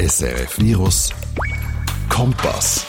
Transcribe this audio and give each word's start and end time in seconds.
SRF 0.00 0.58
Virus 0.58 1.10
Kompass. 2.08 2.86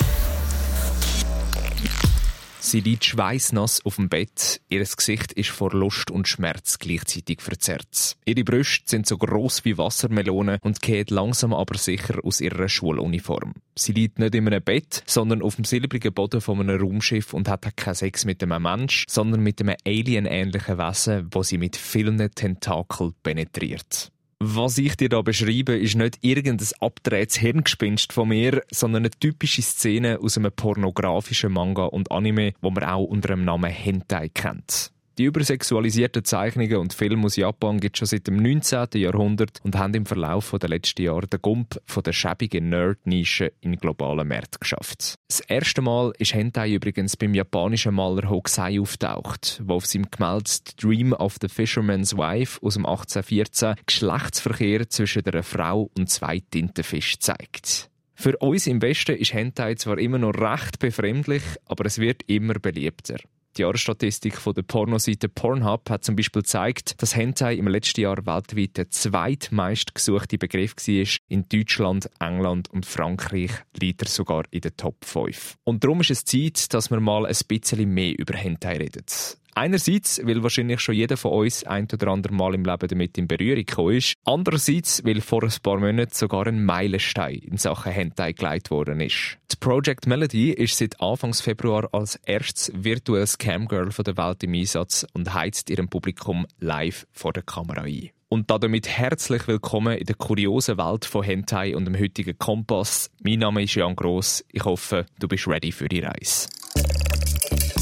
Sie 2.61 2.79
liegt 2.79 3.03
schweißnass 3.03 3.85
auf 3.85 3.97
dem 3.97 4.07
Bett. 4.07 4.61
Ihr 4.69 4.79
Gesicht 4.79 5.33
ist 5.33 5.49
vor 5.49 5.71
Lust 5.73 6.09
und 6.09 6.29
Schmerz 6.29 6.79
gleichzeitig 6.79 7.41
verzerrt. 7.41 8.15
Ihre 8.23 8.45
Brüste 8.45 8.83
sind 8.85 9.07
so 9.07 9.17
gross 9.17 9.65
wie 9.65 9.77
Wassermelonen 9.77 10.59
und 10.61 10.81
geht 10.81 11.11
langsam 11.11 11.53
aber 11.53 11.77
sicher 11.77 12.17
aus 12.23 12.39
ihrer 12.39 12.69
Schuluniform. 12.69 13.55
Sie 13.75 13.91
liegt 13.91 14.17
nicht 14.17 14.33
in 14.33 14.47
einem 14.47 14.63
Bett, 14.63 15.03
sondern 15.05 15.41
auf 15.41 15.57
dem 15.57 15.65
silbrigen 15.65 16.13
Boden 16.13 16.39
von 16.39 16.61
einem 16.61 16.79
Raumschiff 16.79 17.33
und 17.33 17.49
hat 17.49 17.75
keinen 17.75 17.95
Sex 17.95 18.23
mit 18.23 18.41
einem 18.41 18.63
Mensch, 18.63 19.03
sondern 19.09 19.41
mit 19.41 19.59
einem 19.59 19.75
alienähnlichen 19.85 20.77
Wesen, 20.77 21.27
wo 21.31 21.43
sie 21.43 21.57
mit 21.57 21.75
vielen 21.75 22.17
Tentakeln 22.33 23.13
penetriert. 23.21 24.13
Was 24.43 24.79
ich 24.79 24.97
dir 24.97 25.07
da 25.07 25.21
beschreibe, 25.21 25.77
ist 25.77 25.93
nicht 25.93 26.17
irgendein 26.21 26.67
abgedrehtes 26.79 27.37
Hirngespinst 27.37 28.11
von 28.11 28.29
mir, 28.29 28.63
sondern 28.71 29.03
eine 29.03 29.11
typische 29.11 29.61
Szene 29.61 30.17
aus 30.19 30.35
einem 30.35 30.51
pornografischen 30.51 31.51
Manga 31.51 31.83
und 31.85 32.11
Anime, 32.11 32.53
wo 32.59 32.71
man 32.71 32.83
auch 32.85 33.03
unter 33.03 33.35
dem 33.35 33.45
Namen 33.45 33.69
Hentai 33.69 34.29
kennt. 34.29 34.90
Die 35.17 35.25
übersexualisierten 35.25 36.23
Zeichnungen 36.23 36.77
und 36.77 36.93
Filme 36.93 37.25
aus 37.25 37.35
Japan 37.35 37.81
gibt 37.81 37.97
es 37.97 37.99
schon 37.99 38.07
seit 38.07 38.27
dem 38.27 38.37
19. 38.37 38.87
Jahrhundert 38.93 39.59
und 39.63 39.77
haben 39.77 39.93
im 39.93 40.05
Verlauf 40.05 40.55
der 40.59 40.69
letzten 40.69 41.01
Jahre 41.01 41.27
den 41.27 41.41
Gump 41.41 41.81
von 41.85 42.03
der 42.03 42.13
schäbigen 42.13 42.69
Nerd-Nische 42.69 43.51
in 43.59 43.75
globalen 43.75 44.27
Märkten 44.27 44.59
geschafft. 44.61 45.15
Das 45.27 45.41
erste 45.41 45.81
Mal 45.81 46.13
ist 46.17 46.33
Hentai 46.33 46.73
übrigens 46.73 47.17
beim 47.17 47.33
japanischen 47.33 47.93
Maler 47.93 48.29
Hokusai 48.29 48.79
auftaucht, 48.79 49.61
der 49.67 49.75
auf 49.75 49.85
seinem 49.85 50.09
Gemälde 50.09 50.49
Dream 50.79 51.11
of 51.11 51.35
the 51.41 51.49
Fisherman's 51.49 52.15
Wife 52.15 52.59
aus 52.61 52.75
dem 52.75 52.85
1814 52.85 53.75
Geschlechtsverkehr 53.85 54.89
zwischen 54.89 55.25
einer 55.25 55.43
Frau 55.43 55.91
und 55.97 56.09
zwei 56.09 56.39
Tintenfischen 56.39 57.19
zeigt. 57.19 57.89
Für 58.15 58.37
uns 58.37 58.65
im 58.65 58.81
Westen 58.81 59.17
ist 59.17 59.33
Hentai 59.33 59.75
zwar 59.75 59.97
immer 59.97 60.19
noch 60.19 60.35
recht 60.35 60.79
befremdlich, 60.79 61.43
aber 61.65 61.85
es 61.85 61.97
wird 61.97 62.21
immer 62.27 62.53
beliebter. 62.53 63.17
Die 63.57 63.63
Jahresstatistik 63.63 64.37
von 64.37 64.53
der 64.53 64.61
Pornoseite 64.61 65.27
Pornhub 65.27 65.89
hat 65.89 66.05
zum 66.05 66.15
Beispiel 66.15 66.41
gezeigt, 66.41 67.01
dass 67.01 67.15
Hentai 67.15 67.55
im 67.55 67.67
letzten 67.67 68.01
Jahr 68.01 68.25
weltweit 68.25 68.77
der 68.77 68.89
zweitmeist 68.89 69.93
gesuchte 69.93 70.37
Begriff 70.37 70.75
war. 70.77 71.05
In 71.27 71.49
Deutschland, 71.49 72.09
England 72.19 72.69
und 72.71 72.85
Frankreich 72.85 73.51
liegt 73.77 74.03
er 74.03 74.07
sogar 74.07 74.43
in 74.51 74.61
den 74.61 74.77
Top 74.77 75.03
5. 75.03 75.57
Und 75.65 75.83
darum 75.83 75.99
ist 75.99 76.11
es 76.11 76.23
Zeit, 76.23 76.73
dass 76.73 76.91
wir 76.91 77.01
mal 77.01 77.25
ein 77.25 77.35
bisschen 77.47 77.93
mehr 77.93 78.17
über 78.17 78.37
Hentai 78.37 78.77
reden. 78.77 79.05
Einerseits, 79.53 80.21
weil 80.23 80.43
wahrscheinlich 80.43 80.79
schon 80.79 80.95
jeder 80.95 81.17
von 81.17 81.31
uns 81.31 81.63
ein 81.63 81.87
oder 81.91 82.07
andere 82.07 82.33
Mal 82.33 82.55
im 82.55 82.63
Leben 82.63 82.87
damit 82.87 83.17
in 83.17 83.27
Berührung 83.27 83.65
gekommen 83.65 83.97
ist. 83.97 84.15
Andererseits, 84.23 85.03
weil 85.03 85.21
vor 85.21 85.43
ein 85.43 85.53
paar 85.61 85.79
Monaten 85.79 86.13
sogar 86.13 86.47
ein 86.47 86.63
Meilenstein 86.63 87.39
in 87.39 87.57
Sachen 87.57 87.91
Hentai 87.91 88.33
gelegt 88.33 88.71
worden 88.71 89.01
ist. 89.01 89.37
Die 89.51 89.57
Project 89.59 90.07
Melody 90.07 90.51
ist 90.51 90.77
seit 90.77 90.99
Anfang 91.01 91.33
Februar 91.33 91.89
als 91.91 92.15
erstes 92.25 92.71
virtuelles 92.73 93.37
Camgirl 93.37 93.89
der 93.89 94.17
Welt 94.17 94.43
im 94.43 94.53
Einsatz 94.53 95.05
und 95.13 95.33
heizt 95.33 95.69
ihrem 95.69 95.89
Publikum 95.89 96.47
live 96.59 97.05
vor 97.11 97.33
der 97.33 97.43
Kamera 97.43 97.81
ein. 97.81 98.11
Und 98.29 98.49
damit 98.49 98.87
herzlich 98.87 99.45
willkommen 99.49 99.97
in 99.97 100.05
der 100.05 100.15
kuriosen 100.15 100.77
Welt 100.77 101.03
von 101.03 101.21
Hentai 101.21 101.75
und 101.75 101.83
dem 101.83 101.99
heutigen 101.99 102.39
Kompass. 102.39 103.11
Mein 103.21 103.39
Name 103.39 103.63
ist 103.63 103.75
Jan 103.75 103.93
Gross. 103.93 104.45
Ich 104.53 104.63
hoffe, 104.63 105.05
du 105.19 105.27
bist 105.27 105.49
ready 105.49 105.73
für 105.73 105.89
die 105.89 105.99
Reise. 105.99 106.47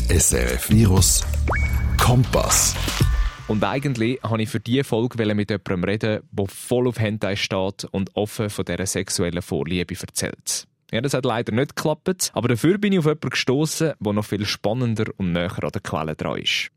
SRF 0.10 0.72
Virus 0.72 1.24
Kompass. 2.00 2.76
Und 3.48 3.64
eigentlich 3.64 4.18
wollte 4.24 4.42
ich 4.42 4.50
für 4.50 4.60
diese 4.60 4.84
Folge 4.84 5.24
mit 5.36 5.52
jemandem 5.52 5.84
reden, 5.84 6.22
der 6.32 6.46
voll 6.48 6.88
auf 6.88 7.00
Hentai 7.00 7.36
steht 7.36 7.86
und 7.92 8.16
offen 8.16 8.50
von 8.50 8.66
dieser 8.66 8.88
sexuellen 8.88 9.44
Vorliebe 9.44 9.94
erzählt. 9.94 10.66
Ja, 10.92 11.02
das 11.02 11.14
hat 11.14 11.26
leider 11.26 11.54
nicht 11.54 11.76
geklappt, 11.76 12.32
aber 12.34 12.48
dafür 12.48 12.80
bin 12.80 12.94
ich 12.94 13.00
auf 13.00 13.06
jemanden 13.06 13.30
gestoßen, 13.30 13.94
der 14.00 14.14
noch 14.14 14.26
viel 14.26 14.48
spannender 14.48 15.06
und 15.18 15.32
näher 15.32 15.64
an 15.64 15.70
der 15.72 15.82
Quelle 15.82 16.16
dran 16.16 16.40
ist. 16.40 16.72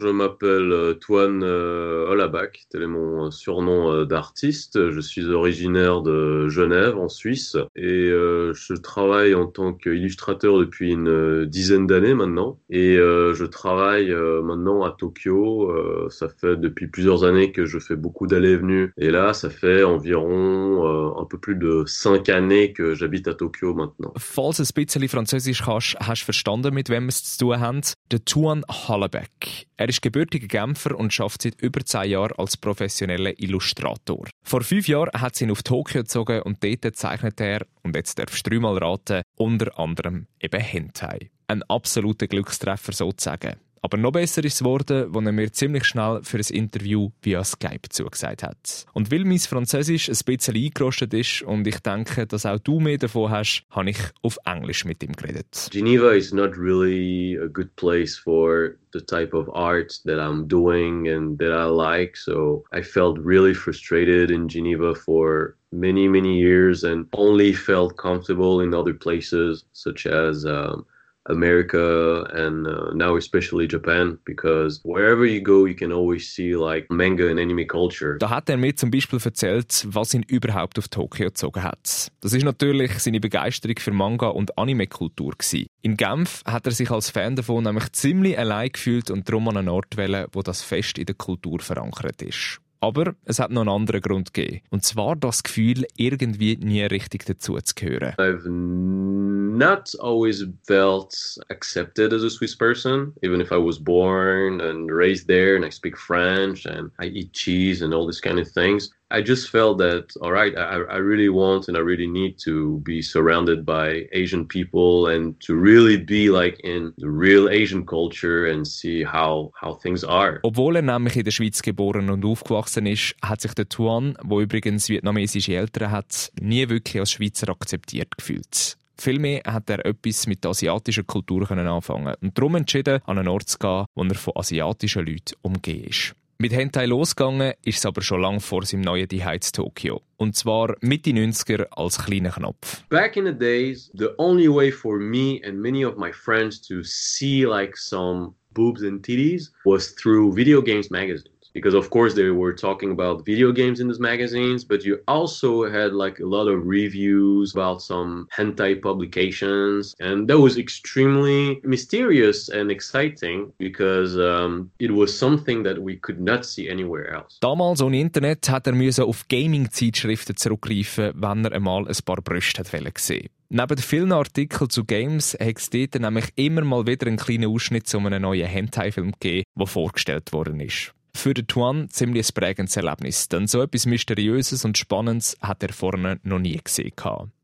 Je 0.00 0.08
m'appelle 0.08 0.72
euh, 0.72 0.94
Toine 0.94 1.42
euh, 1.44 2.10
Olabac, 2.10 2.66
tel 2.70 2.82
est 2.82 2.88
mon 2.88 3.30
surnom 3.30 3.92
euh, 3.92 4.04
d'artiste. 4.04 4.90
Je 4.90 5.00
suis 5.00 5.30
originaire 5.30 6.02
de 6.02 6.48
Genève, 6.48 6.98
en 6.98 7.08
Suisse, 7.08 7.56
et 7.76 8.08
je 8.08 8.74
travaille 8.74 9.34
en 9.34 9.46
tant 9.46 9.72
qu'illustrateur 9.72 10.58
depuis 10.58 10.92
une 10.92 11.44
dizaine 11.44 11.86
d'années 11.86 12.14
maintenant. 12.14 12.58
Et 12.68 12.96
je 12.96 13.44
travaille 13.44 14.12
maintenant 14.42 14.82
à 14.82 14.90
Tokyo. 14.90 15.72
ça 16.10 16.28
fait 16.28 16.56
depuis 16.56 16.88
plusieurs 16.88 17.24
années 17.24 17.52
que 17.52 17.64
je 17.64 17.78
fais 17.78 17.96
beaucoup 17.96 18.26
d'allées 18.26 18.52
et 18.52 18.56
venues. 18.56 18.92
Et 18.98 19.10
là, 19.10 19.32
ça 19.32 19.50
fait 19.50 19.84
environ 19.84 21.16
un 21.20 21.24
peu 21.24 21.35
plus 21.40 21.56
de 21.56 21.84
cinq 21.86 22.28
années 22.28 22.72
que 22.72 22.94
j'habite 22.94 23.28
à 23.28 23.34
Tokyo 23.34 23.74
maintenant. 23.74 24.12
Falls 24.16 24.60
ein 24.60 24.68
bisschen 24.74 25.08
Französisch 25.08 25.62
kannst, 25.62 25.96
hast 26.00 26.22
du 26.22 26.24
verstanden, 26.26 26.74
mit 26.74 26.88
wem 26.88 27.04
wir 27.04 27.08
es 27.08 27.24
zu 27.24 27.46
tun 27.46 27.60
haben. 27.60 27.80
Der 28.10 28.24
Tuan 28.24 28.64
Hallebeck. 28.68 29.66
Er 29.76 29.88
ist 29.88 30.02
gebürtiger 30.02 30.46
Genfer 30.46 30.96
und 30.98 31.12
schafft 31.12 31.42
seit 31.42 31.60
über 31.60 31.84
zehn 31.84 32.10
Jahren 32.10 32.32
als 32.38 32.56
professioneller 32.56 33.38
Illustrator. 33.38 34.26
Vor 34.42 34.62
fünf 34.62 34.88
Jahren 34.88 35.10
hat 35.20 35.36
sie 35.36 35.44
ihn 35.44 35.50
auf 35.50 35.62
Tokio 35.62 36.02
gezogen 36.02 36.42
und 36.42 36.62
dort 36.62 36.96
zeichnet 36.96 37.40
er, 37.40 37.66
und 37.82 37.94
jetzt 37.94 38.18
darfst 38.18 38.46
du 38.46 38.50
dreimal 38.50 38.78
raten, 38.78 39.22
unter 39.36 39.78
anderem 39.78 40.26
eben 40.40 40.60
Hentai. 40.60 41.30
Ein 41.48 41.62
absoluter 41.64 42.26
Glückstreffer 42.26 42.92
sozusagen. 42.92 43.56
Aber 43.86 43.98
noch 43.98 44.10
besser 44.10 44.42
ist 44.42 44.54
es 44.54 44.58
geworden, 44.58 45.14
als 45.14 45.26
er 45.26 45.32
mir 45.32 45.52
ziemlich 45.52 45.84
schnell 45.84 46.18
für 46.24 46.38
ein 46.38 46.46
Interview 46.50 47.10
via 47.22 47.44
Skype 47.44 47.88
zugesagt 47.88 48.42
hat. 48.42 48.84
Und 48.94 49.12
weil 49.12 49.24
mein 49.24 49.38
Französisch 49.38 50.08
ein 50.08 50.18
bisschen 50.26 50.56
eingerostet 50.56 51.14
ist 51.14 51.42
und 51.42 51.68
ich 51.68 51.78
denke, 51.78 52.26
dass 52.26 52.46
auch 52.46 52.58
du 52.58 52.80
mehr 52.80 52.98
davon 52.98 53.30
hast, 53.30 53.62
habe 53.70 53.90
ich 53.90 53.98
auf 54.22 54.38
Englisch 54.44 54.84
mit 54.86 55.04
ihm 55.04 55.12
geredet. 55.12 55.68
Geneva 55.70 56.10
is 56.10 56.32
not 56.32 56.58
really 56.58 57.38
a 57.38 57.46
good 57.46 57.68
place 57.76 58.18
for 58.18 58.74
the 58.92 59.00
type 59.00 59.32
of 59.32 59.48
art 59.54 60.00
that 60.04 60.18
I'm 60.18 60.48
doing 60.48 61.08
and 61.08 61.38
that 61.38 61.52
I 61.52 61.70
like. 61.70 62.16
So 62.16 62.64
I 62.72 62.82
felt 62.82 63.20
really 63.24 63.54
frustrated 63.54 64.32
in 64.32 64.48
Geneva 64.48 64.96
for 64.96 65.54
many, 65.70 66.08
many 66.08 66.40
years 66.40 66.82
and 66.82 67.06
only 67.12 67.52
felt 67.52 67.96
comfortable 67.96 68.62
in 68.62 68.74
other 68.74 68.94
places 68.94 69.64
such 69.72 70.06
as 70.06 70.44
um, 70.44 70.84
America 71.28 72.24
and 72.32 72.66
uh, 72.66 72.92
now 72.94 73.16
especially 73.16 73.68
Japan 73.68 74.18
because 74.24 74.80
wherever 74.84 75.24
you 75.24 75.40
go 75.40 75.66
you 75.66 75.74
can 75.74 75.92
always 75.92 76.28
see 76.28 76.54
like 76.54 76.86
manga 76.90 77.28
and 77.28 77.38
anime 77.38 77.66
culture. 77.66 78.18
Da 78.18 78.30
hat 78.30 78.48
er 78.48 78.56
mir 78.56 78.74
zum 78.76 78.90
Beispiel 78.90 79.18
erzählt, 79.22 79.86
was 79.88 80.14
ihn 80.14 80.22
überhaupt 80.22 80.78
auf 80.78 80.88
Tokio 80.88 81.26
gezogen 81.26 81.62
hat. 81.62 82.10
Das 82.20 82.32
ist 82.32 82.44
natürlich 82.44 82.98
seine 82.98 83.20
Begeisterung 83.20 83.76
für 83.78 83.92
Manga 83.92 84.28
und 84.28 84.56
Anime-Kultur 84.58 85.34
In 85.82 85.96
Genf 85.96 86.42
hat 86.44 86.66
er 86.66 86.72
sich 86.72 86.90
als 86.90 87.10
Fan 87.10 87.36
davon 87.36 87.64
nämlich 87.64 87.92
ziemlich 87.92 88.38
allein 88.38 88.70
gefühlt 88.70 89.10
und 89.10 89.28
darum 89.28 89.48
an 89.48 89.56
einen 89.56 89.68
Ort 89.68 89.96
wählen, 89.96 90.26
wo 90.32 90.42
das 90.42 90.62
fest 90.62 90.98
in 90.98 91.06
der 91.06 91.14
Kultur 91.14 91.60
verankert 91.60 92.22
ist. 92.22 92.60
Aber 92.86 93.16
es 93.24 93.40
hat 93.40 93.50
noch 93.50 93.62
einen 93.62 93.70
anderen 93.70 94.00
Grund 94.00 94.32
gegeben. 94.32 94.60
Und 94.70 94.84
zwar 94.84 95.16
das 95.16 95.42
Gefühl, 95.42 95.84
irgendwie 95.96 96.56
nie 96.56 96.82
richtig 96.82 97.24
dazu 97.24 97.58
zu 97.58 97.74
gehören. 97.74 98.14
I've 98.16 98.48
not 98.48 99.92
always 99.98 100.46
felt 100.68 101.12
accepted 101.48 102.12
as 102.12 102.22
a 102.22 102.30
Swiss 102.30 102.56
person, 102.56 103.12
even 103.22 103.40
if 103.40 103.50
I 103.50 103.56
was 103.56 103.82
born 103.82 104.60
and 104.60 104.88
raised 104.88 105.26
there 105.26 105.56
and 105.56 105.64
I 105.64 105.70
speak 105.70 105.98
French 105.98 106.64
and 106.64 106.92
I 107.00 107.06
eat 107.06 107.32
cheese 107.32 107.84
and 107.84 107.92
all 107.92 108.06
these 108.06 108.20
kind 108.20 108.38
of 108.38 108.46
things. 108.52 108.92
I 109.08 109.22
just 109.22 109.50
felt 109.50 109.78
that, 109.78 110.16
all 110.20 110.32
right, 110.32 110.52
I, 110.56 110.82
I 110.82 110.96
really 110.96 111.28
want 111.28 111.68
and 111.68 111.76
I 111.76 111.80
really 111.80 112.08
need 112.08 112.38
to 112.44 112.80
be 112.80 113.02
surrounded 113.02 113.64
by 113.64 114.08
Asian 114.12 114.46
people 114.46 115.06
and 115.06 115.40
to 115.46 115.54
really 115.54 115.96
be 115.96 116.28
like 116.28 116.58
in 116.64 116.92
the 116.98 117.08
real 117.08 117.48
Asian 117.48 117.86
culture 117.86 118.46
and 118.46 118.66
see 118.66 119.04
how, 119.04 119.52
how 119.60 119.74
things 119.74 120.02
are. 120.02 120.40
Obwohl 120.42 120.76
er 120.76 120.82
nämlich 120.82 121.16
in 121.16 121.24
der 121.24 121.30
Schweiz 121.30 121.62
geboren 121.62 122.10
und 122.10 122.24
aufgewachsen 122.24 122.86
ist, 122.86 123.14
hat 123.22 123.40
sich 123.40 123.54
der 123.54 123.68
Tuan, 123.68 124.16
wo 124.24 124.40
übrigens 124.40 124.88
vietnamesische 124.88 125.54
Eltern 125.54 125.92
hat, 125.92 126.32
nie 126.40 126.68
wirklich 126.68 126.98
als 126.98 127.12
Schweizer 127.12 127.48
akzeptiert 127.48 128.16
gefühlt. 128.16 128.76
Vielmehr 128.98 129.42
hat 129.46 129.70
er 129.70 129.84
etwas 129.84 130.26
mit 130.26 130.42
der 130.42 130.50
asiatischen 130.50 131.06
Kultur 131.06 131.48
anfangen 131.48 132.14
und 132.20 132.36
darum 132.36 132.56
entschieden, 132.56 133.00
an 133.04 133.18
einen 133.18 133.28
Ort 133.28 133.48
zu 133.48 133.58
gehen, 133.58 133.84
wo 133.94 134.02
er 134.02 134.14
von 134.14 134.36
asiatischen 134.36 135.06
Leuten 135.06 135.34
umgeben 135.42 135.84
ist. 135.84 136.14
Mit 136.38 136.52
Hentai 136.52 136.84
losgegangen 136.84 137.54
ist 137.64 137.78
es 137.78 137.86
aber 137.86 138.02
schon 138.02 138.20
lang 138.20 138.40
vor 138.40 138.62
seinem 138.62 138.82
neuen 138.82 139.08
Zuhause 139.08 139.52
Tokio. 139.52 140.02
Und 140.18 140.36
zwar 140.36 140.76
Mitte 140.82 141.08
90er 141.08 141.64
als 141.70 141.96
kleiner 141.96 142.30
Knopf. 142.30 142.82
Back 142.90 143.16
in 143.16 143.24
the 143.24 143.32
days, 143.32 143.90
the 143.94 144.10
only 144.18 144.46
way 144.46 144.70
for 144.70 144.98
me 144.98 145.40
and 145.46 145.58
many 145.58 145.82
of 145.82 145.96
my 145.96 146.12
friends 146.12 146.60
to 146.68 146.82
see 146.82 147.46
like 147.46 147.74
some 147.78 148.34
boobs 148.52 148.82
and 148.82 149.02
titties 149.02 149.50
was 149.64 149.94
through 149.94 150.36
video 150.36 150.60
games 150.60 150.90
magazines. 150.90 151.35
Because 151.56 151.74
of 151.74 151.88
course 151.88 152.12
they 152.14 152.28
were 152.28 152.52
talking 152.52 152.90
about 152.90 153.24
video 153.24 153.50
games 153.50 153.80
in 153.80 153.88
these 153.88 153.98
magazines, 154.12 154.62
but 154.62 154.84
you 154.84 154.98
also 155.08 155.64
had 155.64 155.92
like 155.92 156.20
a 156.20 156.26
lot 156.26 156.46
of 156.52 156.66
reviews 156.66 157.54
about 157.54 157.80
some 157.80 158.28
hentai 158.36 158.74
publications, 158.88 159.94
and 159.98 160.28
that 160.28 160.38
was 160.38 160.58
extremely 160.58 161.58
mysterious 161.64 162.50
and 162.50 162.70
exciting 162.70 163.50
because 163.58 164.18
um, 164.18 164.70
it 164.78 164.92
was 164.92 165.18
something 165.18 165.62
that 165.62 165.78
we 165.78 165.96
could 165.96 166.20
not 166.20 166.44
see 166.44 166.68
anywhere 166.68 167.06
else. 167.16 167.38
Damals 167.40 167.80
ohne 167.80 168.00
Internet 168.00 168.48
hat 168.50 168.66
er 168.66 168.74
auf 169.04 169.26
Gaming-Zeitschriften 169.28 170.36
zurückgreifen, 170.36 171.12
wenn 171.14 171.44
er 171.46 171.52
einmal 171.52 171.88
ein 171.88 171.96
paar 172.04 172.20
Brüste 172.20 172.62
gesehen 172.92 173.28
Neben 173.48 173.78
vielen 173.78 174.10
Artikeln 174.10 174.70
zu 174.70 174.84
Games 174.84 175.36
hat 175.38 175.58
es 175.58 175.70
dort 175.70 175.94
nämlich 176.00 176.26
immer 176.34 176.62
mal 176.62 176.84
wieder 176.84 177.06
einen 177.06 177.16
kleinen 177.16 177.48
Ausschnitt 177.48 177.86
zu 177.86 177.98
einem 177.98 178.22
neuen 178.22 178.48
Hentai-Film 178.48 179.12
gegeben, 179.12 179.44
der 179.56 179.66
vorgestellt 179.68 180.32
worden 180.32 180.58
ist. 180.58 180.95
Für 181.16 181.32
den 181.32 181.46
Tuan 181.46 181.88
ziemlich 181.88 182.28
ein 182.28 182.34
prägendes 182.34 182.76
Erlebnis, 182.76 183.28
denn 183.28 183.46
so 183.46 183.62
etwas 183.62 183.86
Mysteriöses 183.86 184.66
und 184.66 184.76
Spannendes 184.76 185.36
hat 185.40 185.62
er 185.62 185.72
vorne 185.72 186.20
noch 186.24 186.38
nie 186.38 186.60
gesehen. 186.62 186.92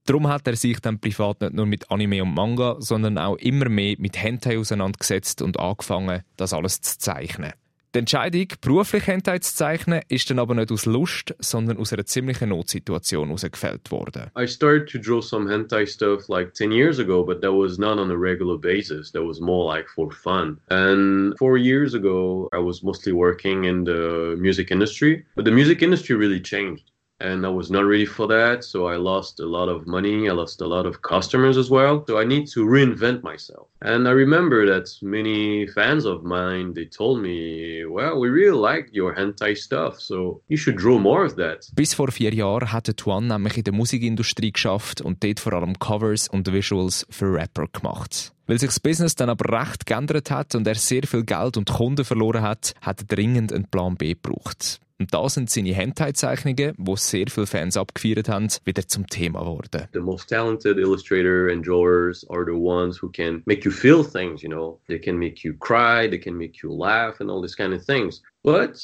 Darum 0.04 0.28
hat 0.28 0.46
er 0.46 0.56
sich 0.56 0.78
dann 0.80 0.98
privat 0.98 1.40
nicht 1.40 1.54
nur 1.54 1.64
mit 1.64 1.90
Anime 1.90 2.22
und 2.22 2.34
Manga, 2.34 2.76
sondern 2.80 3.16
auch 3.16 3.36
immer 3.36 3.70
mehr 3.70 3.96
mit 3.98 4.22
Hentai 4.22 4.58
auseinandergesetzt 4.58 5.40
und 5.40 5.58
angefangen, 5.58 6.22
das 6.36 6.52
alles 6.52 6.82
zu 6.82 6.98
zeichnen. 6.98 7.54
Die 7.94 7.98
Entscheidung, 7.98 8.46
beruflich 8.62 9.06
Hentai 9.06 9.40
zu 9.40 9.54
zeichnen, 9.54 10.00
ist 10.08 10.30
dann 10.30 10.38
aber 10.38 10.54
nicht 10.54 10.72
aus 10.72 10.86
Lust, 10.86 11.34
sondern 11.40 11.76
aus 11.76 11.92
einer 11.92 12.06
ziemlichen 12.06 12.48
Notsituation 12.48 13.26
herausgefällt 13.26 13.90
worden. 13.90 14.30
I 14.34 14.46
started 14.46 14.88
to 14.88 14.98
draw 14.98 15.20
some 15.20 15.46
hentai 15.46 15.84
stuff 15.84 16.26
like 16.30 16.54
10 16.54 16.72
years 16.72 16.98
ago, 16.98 17.22
but 17.22 17.42
that 17.42 17.52
was 17.52 17.76
not 17.76 17.98
on 17.98 18.10
a 18.10 18.16
regular 18.16 18.56
basis. 18.56 19.12
That 19.12 19.24
was 19.24 19.42
more 19.42 19.66
like 19.66 19.90
for 19.90 20.10
fun. 20.10 20.58
And 20.70 21.36
four 21.38 21.58
years 21.58 21.92
ago, 21.92 22.48
I 22.54 22.60
was 22.60 22.82
mostly 22.82 23.12
working 23.12 23.64
in 23.64 23.84
the 23.84 24.36
music 24.38 24.70
industry, 24.70 25.26
but 25.36 25.44
the 25.44 25.52
music 25.52 25.82
industry 25.82 26.16
really 26.16 26.40
changed. 26.40 26.91
And 27.22 27.46
I 27.46 27.48
was 27.48 27.70
not 27.70 27.84
ready 27.86 28.04
for 28.04 28.26
that. 28.28 28.64
So 28.64 28.86
I 28.86 28.96
lost 28.96 29.40
a 29.40 29.46
lot 29.46 29.68
of 29.68 29.86
money. 29.86 30.28
I 30.28 30.32
lost 30.32 30.60
a 30.60 30.66
lot 30.66 30.86
of 30.86 31.02
customers 31.02 31.56
as 31.56 31.70
well. 31.70 32.04
So 32.06 32.20
I 32.20 32.24
need 32.24 32.50
to 32.52 32.64
reinvent 32.66 33.22
myself. 33.22 33.68
And 33.80 34.06
I 34.06 34.12
remember 34.12 34.66
that 34.66 34.88
many 35.02 35.68
fans 35.68 36.04
of 36.04 36.22
mine 36.24 36.74
they 36.74 36.86
told 36.86 37.20
me, 37.20 37.84
"Well, 37.88 38.20
we 38.20 38.28
really 38.28 38.58
like 38.58 38.90
your 38.92 39.14
hentai 39.14 39.56
stuff, 39.56 40.00
so 40.00 40.42
you 40.48 40.56
should 40.56 40.78
draw 40.78 40.98
more 40.98 41.24
of 41.24 41.36
that." 41.36 41.70
Bis 41.74 41.94
vor 41.94 42.10
vier 42.10 42.34
Jahren 42.34 42.72
hatte 42.72 42.94
Tuan 42.94 43.28
nämlich 43.28 43.56
in 43.56 43.64
der 43.64 43.74
Musikindustrie 43.74 44.52
geschafft 44.52 45.00
und 45.00 45.22
dort 45.22 45.40
vor 45.40 45.52
allem 45.52 45.78
Covers 45.78 46.28
und 46.28 46.52
Visuals 46.52 47.06
für 47.10 47.32
Rapper 47.32 47.66
gemacht. 47.72 48.32
Weil 48.46 48.58
sich 48.58 48.68
das 48.68 48.80
Business 48.80 49.14
dann 49.14 49.30
aber 49.30 49.60
recht 49.60 49.86
geändert 49.86 50.30
hat 50.30 50.54
und 50.54 50.66
er 50.66 50.74
sehr 50.74 51.04
viel 51.04 51.24
Geld 51.24 51.56
und 51.56 51.70
Kunden 51.70 52.04
verloren 52.04 52.42
hat, 52.42 52.74
hat 52.80 53.00
er 53.00 53.06
dringend 53.06 53.52
einen 53.52 53.68
Plan 53.68 53.96
B 53.96 54.14
gebraucht. 54.14 54.80
Und 55.02 55.12
da 55.12 55.28
sind 55.28 55.50
seine 55.50 55.74
Hentai-Zeichnungen, 55.74 56.76
die 56.78 56.96
sehr 56.96 57.26
viele 57.28 57.48
Fans 57.48 57.76
abgefeiert 57.76 58.28
haben, 58.28 58.46
wieder 58.64 58.86
zum 58.86 59.08
Thema 59.08 59.40
geworden. 59.40 59.88
The 59.92 59.98
most 59.98 60.28
talented 60.28 60.78
illustrator 60.78 61.48
and 61.50 61.66
drawers 61.66 62.24
are 62.30 62.44
the 62.44 62.56
ones 62.56 63.02
who 63.02 63.10
can 63.10 63.42
make 63.44 63.64
you 63.64 63.72
feel 63.72 64.04
things, 64.04 64.42
you 64.42 64.48
know. 64.48 64.78
They 64.86 65.00
can 65.00 65.18
make 65.18 65.42
you 65.42 65.54
cry, 65.58 66.08
they 66.08 66.20
can 66.20 66.38
make 66.38 66.62
you 66.62 66.72
laugh 66.72 67.18
and 67.18 67.28
all 67.30 67.42
these 67.42 67.56
kind 67.56 67.74
of 67.74 67.84
things. 67.84 68.22
But 68.44 68.78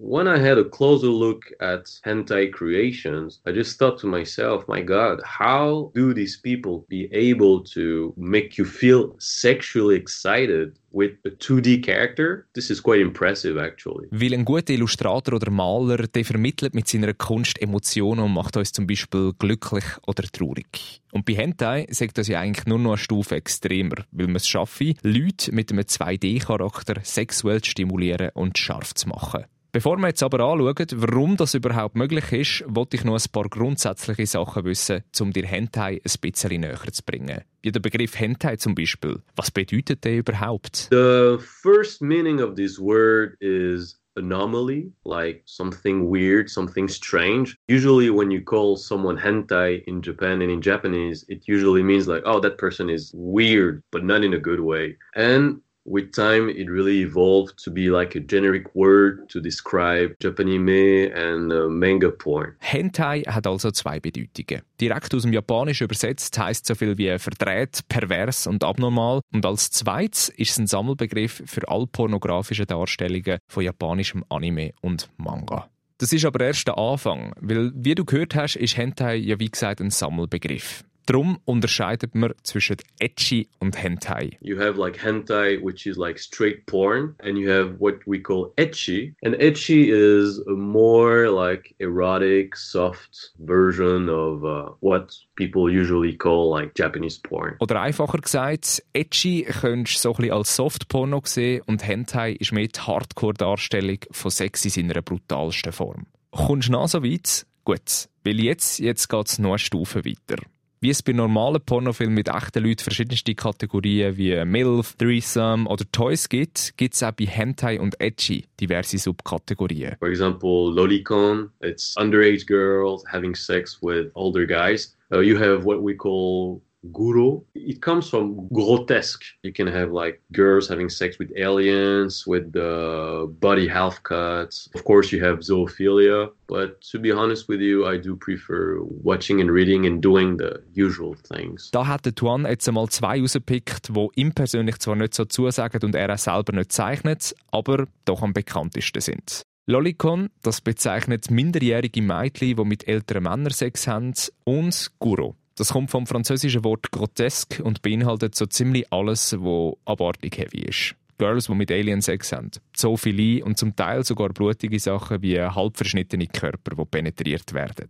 when 0.00 0.26
I 0.26 0.38
had 0.38 0.56
a 0.56 0.64
closer 0.64 1.08
look 1.08 1.52
at 1.60 1.84
hentai 2.06 2.50
creations, 2.50 3.40
I 3.46 3.52
just 3.52 3.78
thought 3.78 3.98
to 4.00 4.06
myself, 4.06 4.66
my 4.66 4.80
God, 4.80 5.20
how 5.24 5.92
do 5.94 6.14
these 6.14 6.38
people 6.38 6.86
be 6.88 7.08
able 7.12 7.62
to 7.74 8.14
make 8.16 8.56
you 8.56 8.64
feel 8.64 9.14
sexually 9.18 9.96
excited 9.96 10.78
with 10.90 11.12
a 11.26 11.30
2D 11.30 11.82
character? 11.84 12.46
This 12.54 12.70
is 12.70 12.80
quite 12.80 13.00
impressive 13.00 13.58
actually. 13.58 14.08
Weil 14.10 14.32
ein 14.32 14.46
guter 14.46 14.72
Illustrator 14.72 15.34
oder 15.34 15.50
Maler, 15.50 16.06
der 16.06 16.24
vermittelt 16.24 16.74
mit 16.74 16.88
seiner 16.88 17.12
Kunst 17.12 17.60
Emotionen 17.60 18.20
und 18.20 18.32
macht 18.32 18.56
uns 18.56 18.72
zum 18.72 18.86
Beispiel 18.86 19.34
glücklich 19.38 19.84
oder 20.06 20.22
traurig. 20.22 21.02
Und 21.12 21.26
bei 21.26 21.34
Hentai 21.34 21.86
sagt 21.90 22.16
das 22.16 22.28
ja 22.28 22.40
eigentlich 22.40 22.66
nur 22.66 22.78
noch 22.78 22.92
eine 22.92 22.98
Stufe 22.98 23.36
extremer, 23.36 24.06
weil 24.12 24.28
man 24.28 24.36
es 24.36 24.48
schaffe, 24.48 24.94
Leute 25.02 25.52
mit 25.52 25.70
einem 25.70 25.84
2D-Charakter 25.84 27.00
sexuell 27.02 27.60
zu 27.60 27.72
stimulieren 27.72 28.30
und 28.32 28.56
scharf 28.56 28.94
zu 28.94 29.08
machen. 29.08 29.44
Bevor 29.72 29.98
wir 29.98 30.08
jetzt 30.08 30.22
aber 30.22 30.40
anschauen, 30.40 30.86
warum 30.96 31.36
das 31.36 31.54
überhaupt 31.54 31.94
möglich 31.94 32.32
ist, 32.32 32.64
wollte 32.66 32.96
ich 32.96 33.04
noch 33.04 33.14
ein 33.14 33.30
paar 33.30 33.48
grundsätzliche 33.48 34.26
Sachen 34.26 34.64
wissen, 34.64 35.04
um 35.20 35.32
dir 35.32 35.46
Hentai 35.46 36.00
ein 36.04 36.20
bisschen 36.20 36.60
näher 36.60 36.92
zu 36.92 37.02
bringen. 37.04 37.42
Wie 37.62 37.70
der 37.70 37.78
Begriff 37.78 38.18
Hentai 38.18 38.56
zum 38.56 38.74
Beispiel. 38.74 39.20
Was 39.36 39.52
bedeutet 39.52 40.04
der 40.04 40.18
überhaupt? 40.18 40.88
The 40.90 41.38
first 41.38 42.02
meaning 42.02 42.40
of 42.40 42.56
this 42.56 42.80
word 42.80 43.36
is 43.40 44.00
anomaly, 44.16 44.92
like 45.04 45.42
something 45.46 46.10
weird, 46.10 46.50
something 46.50 46.88
strange. 46.88 47.56
Usually, 47.68 48.10
when 48.10 48.32
you 48.32 48.42
call 48.42 48.76
someone 48.76 49.18
hentai 49.18 49.84
in 49.86 50.02
Japan 50.02 50.42
and 50.42 50.50
in 50.50 50.60
Japanese, 50.60 51.24
it 51.28 51.46
usually 51.46 51.84
means 51.84 52.08
like, 52.08 52.22
oh, 52.26 52.40
that 52.40 52.58
person 52.58 52.90
is 52.90 53.12
weird, 53.14 53.84
but 53.92 54.02
not 54.02 54.24
in 54.24 54.34
a 54.34 54.38
good 54.38 54.60
way. 54.60 54.96
And 55.14 55.60
with 55.84 56.12
time 56.12 56.48
it 56.50 56.68
really 56.68 57.00
evolved 57.02 57.62
to 57.64 57.70
be 57.70 57.90
like 57.90 58.14
a 58.14 58.20
generic 58.20 58.74
word 58.74 59.28
to 59.28 59.40
describe 59.40 60.14
Japanime 60.20 61.12
and 61.14 61.52
uh, 61.52 61.68
manga 61.68 62.10
porn. 62.10 62.56
Hentai 62.60 63.26
hat 63.26 63.46
also 63.46 63.70
zwei 63.70 64.00
Bedeutungen. 64.00 64.62
Direkt 64.80 65.14
aus 65.14 65.22
dem 65.22 65.32
Japanischen 65.32 65.84
übersetzt 65.84 66.38
heißt 66.38 66.66
so 66.66 66.74
viel 66.74 66.96
wie 66.98 67.18
verdreht, 67.18 67.80
pervers 67.88 68.46
und 68.46 68.64
abnormal 68.64 69.20
und 69.32 69.44
als 69.46 69.70
zweites 69.70 70.28
ist 70.28 70.50
es 70.50 70.58
ein 70.58 70.66
Sammelbegriff 70.66 71.42
für 71.46 71.68
all 71.68 71.86
pornografische 71.86 72.66
Darstellungen 72.66 73.38
von 73.48 73.64
japanischem 73.64 74.24
Anime 74.28 74.72
und 74.80 75.08
Manga. 75.16 75.68
Das 75.98 76.12
ist 76.14 76.24
aber 76.24 76.40
erst 76.40 76.66
der 76.66 76.78
Anfang, 76.78 77.34
weil 77.40 77.72
wie 77.74 77.94
du 77.94 78.04
gehört 78.06 78.34
hast, 78.34 78.56
ist 78.56 78.76
Hentai 78.76 79.16
ja 79.16 79.38
wie 79.38 79.50
gesagt 79.50 79.80
ein 79.80 79.90
Sammelbegriff. 79.90 80.82
Darum 81.06 81.38
unterscheidet 81.44 82.14
man 82.14 82.32
zwischen 82.42 82.76
Etchi 82.98 83.48
und 83.58 83.82
Hentai. 83.82 84.38
You 84.40 84.58
have 84.58 84.78
like 84.78 85.02
hentai, 85.02 85.58
which 85.62 85.86
is 85.86 85.96
like 85.96 86.18
straight 86.18 86.66
porn, 86.66 87.16
and 87.18 87.36
you 87.36 87.50
have 87.50 87.80
what 87.80 88.06
we 88.06 88.20
call 88.20 88.52
Etchi. 88.56 89.14
And 89.22 89.34
Etchi 89.34 89.90
is 89.90 90.40
a 90.46 90.52
more 90.52 91.28
like 91.30 91.74
erotic, 91.78 92.56
soft 92.56 93.32
version 93.38 94.08
of 94.08 94.44
uh, 94.44 94.72
what 94.80 95.14
people 95.36 95.68
usually 95.70 96.16
call 96.16 96.50
like 96.50 96.72
Japanese 96.76 97.20
porn. 97.20 97.56
Oder 97.60 97.80
einfacher 97.80 98.18
gesagt, 98.18 98.82
Etchi 98.92 99.44
könntest 99.44 99.96
du 99.96 100.00
so 100.00 100.10
ein 100.10 100.16
bisschen 100.16 100.32
als 100.32 100.56
Softporno 100.56 101.20
sehen 101.24 101.62
und 101.66 101.86
Hentai 101.86 102.32
ist 102.32 102.52
mehr 102.52 102.68
die 102.68 102.80
Hardcore-Darstellung 102.80 103.98
von 104.10 104.30
Sex 104.30 104.64
in 104.64 104.70
seiner 104.70 105.02
brutalsten 105.02 105.72
Form. 105.72 106.06
Kommst 106.30 106.68
du 106.68 106.72
noch 106.72 106.88
so 106.88 107.02
weit? 107.02 107.46
Gut, 107.64 108.08
weil 108.24 108.40
jetzt, 108.40 108.78
jetzt 108.78 109.08
geht 109.08 109.26
es 109.26 109.38
noch 109.38 109.50
eine 109.50 109.58
Stufe 109.58 110.04
weiter. 110.04 110.42
Wie 110.82 110.88
es 110.88 111.02
bei 111.02 111.12
normalen 111.12 111.60
Pornofilmen 111.60 112.14
mit 112.14 112.28
echten 112.28 112.64
Leuten 112.64 112.82
verschiedenste 112.82 113.34
Kategorien 113.34 114.16
wie 114.16 114.42
MILF, 114.46 114.94
Threesome 114.96 115.68
oder 115.68 115.84
Toys 115.92 116.26
gibt, 116.26 116.72
gibt 116.78 116.94
es 116.94 117.02
auch 117.02 117.12
bei 117.12 117.26
Hentai 117.26 117.78
und 117.78 118.00
Edgy 118.00 118.46
diverse 118.58 118.96
Subkategorien. 118.96 119.96
For 119.98 120.08
example, 120.08 120.72
Lolicon, 120.72 121.50
it's 121.60 121.94
underage 121.98 122.46
girls 122.46 123.04
having 123.12 123.34
sex 123.34 123.78
with 123.82 124.10
older 124.14 124.46
guys. 124.46 124.96
Uh, 125.12 125.18
you 125.18 125.38
have 125.38 125.66
what 125.66 125.82
we 125.82 125.94
call 125.94 126.62
guru. 126.92 127.42
It 127.54 127.80
comes 127.80 128.08
from 128.08 128.48
grotesque. 128.52 129.24
You 129.42 129.52
can 129.52 129.66
have 129.66 129.92
like 129.92 130.20
girls 130.32 130.68
having 130.68 130.88
sex 130.88 131.18
with 131.18 131.30
aliens, 131.36 132.26
with 132.26 132.52
the 132.52 133.26
body 133.40 133.68
half 133.68 134.02
cuts. 134.02 134.70
Of 134.74 134.84
course, 134.84 135.12
you 135.12 135.24
have 135.24 135.40
zoophilia. 135.40 136.30
But 136.46 136.80
to 136.92 136.98
be 136.98 137.12
honest 137.12 137.48
with 137.48 137.60
you, 137.60 137.86
I 137.86 137.98
do 137.98 138.16
prefer 138.16 138.80
watching 138.82 139.40
and 139.40 139.50
reading 139.50 139.86
and 139.86 140.02
doing 140.02 140.38
the 140.38 140.62
usual 140.74 141.14
things. 141.14 141.70
Da 141.70 141.86
hat 141.86 142.04
der 142.04 142.14
Tuan 142.14 142.44
jetzt 142.44 142.68
einmal 142.68 142.88
zwei 142.88 143.20
rausgepickt, 143.20 143.90
die 143.94 144.08
ihm 144.16 144.32
persönlich 144.32 144.78
zwar 144.78 144.96
nicht 144.96 145.14
so 145.14 145.24
zusagen 145.24 145.80
und 145.84 145.94
er 145.94 146.12
auch 146.12 146.18
selber 146.18 146.52
nicht 146.52 146.72
zeichnet, 146.72 147.34
aber 147.52 147.86
doch 148.04 148.22
am 148.22 148.32
bekanntesten 148.32 149.00
sind. 149.00 149.42
Lolicon, 149.66 150.30
das 150.42 150.60
bezeichnet 150.60 151.30
minderjährige 151.30 152.02
Mädchen, 152.02 152.56
die 152.56 152.64
mit 152.64 152.88
älteren 152.88 153.22
Männern 153.22 153.52
Sex 153.52 153.86
haben, 153.86 154.14
und 154.42 154.90
Guro. 154.98 155.36
Das 155.56 155.72
kommt 155.72 155.90
vom 155.90 156.06
französischen 156.06 156.64
Wort 156.64 156.90
grotesk 156.90 157.60
und 157.62 157.82
beinhaltet 157.82 158.34
so 158.34 158.46
ziemlich 158.46 158.92
alles, 158.92 159.34
was 159.38 159.76
abartig 159.84 160.38
heavy 160.38 160.60
ist. 160.60 160.94
Girls, 161.18 161.46
die 161.46 161.54
mit 161.54 161.70
Alien 161.70 162.00
Sex 162.00 162.32
haben. 162.32 162.50
Zoophilie 162.72 163.44
und 163.44 163.58
zum 163.58 163.76
Teil 163.76 164.04
sogar 164.04 164.30
blutige 164.30 164.78
Sachen 164.78 165.20
wie 165.20 165.38
halb 165.38 165.76
verschnittene 165.76 166.26
Körper, 166.26 166.76
die 166.76 166.84
penetriert 166.86 167.52
werden 167.52 167.88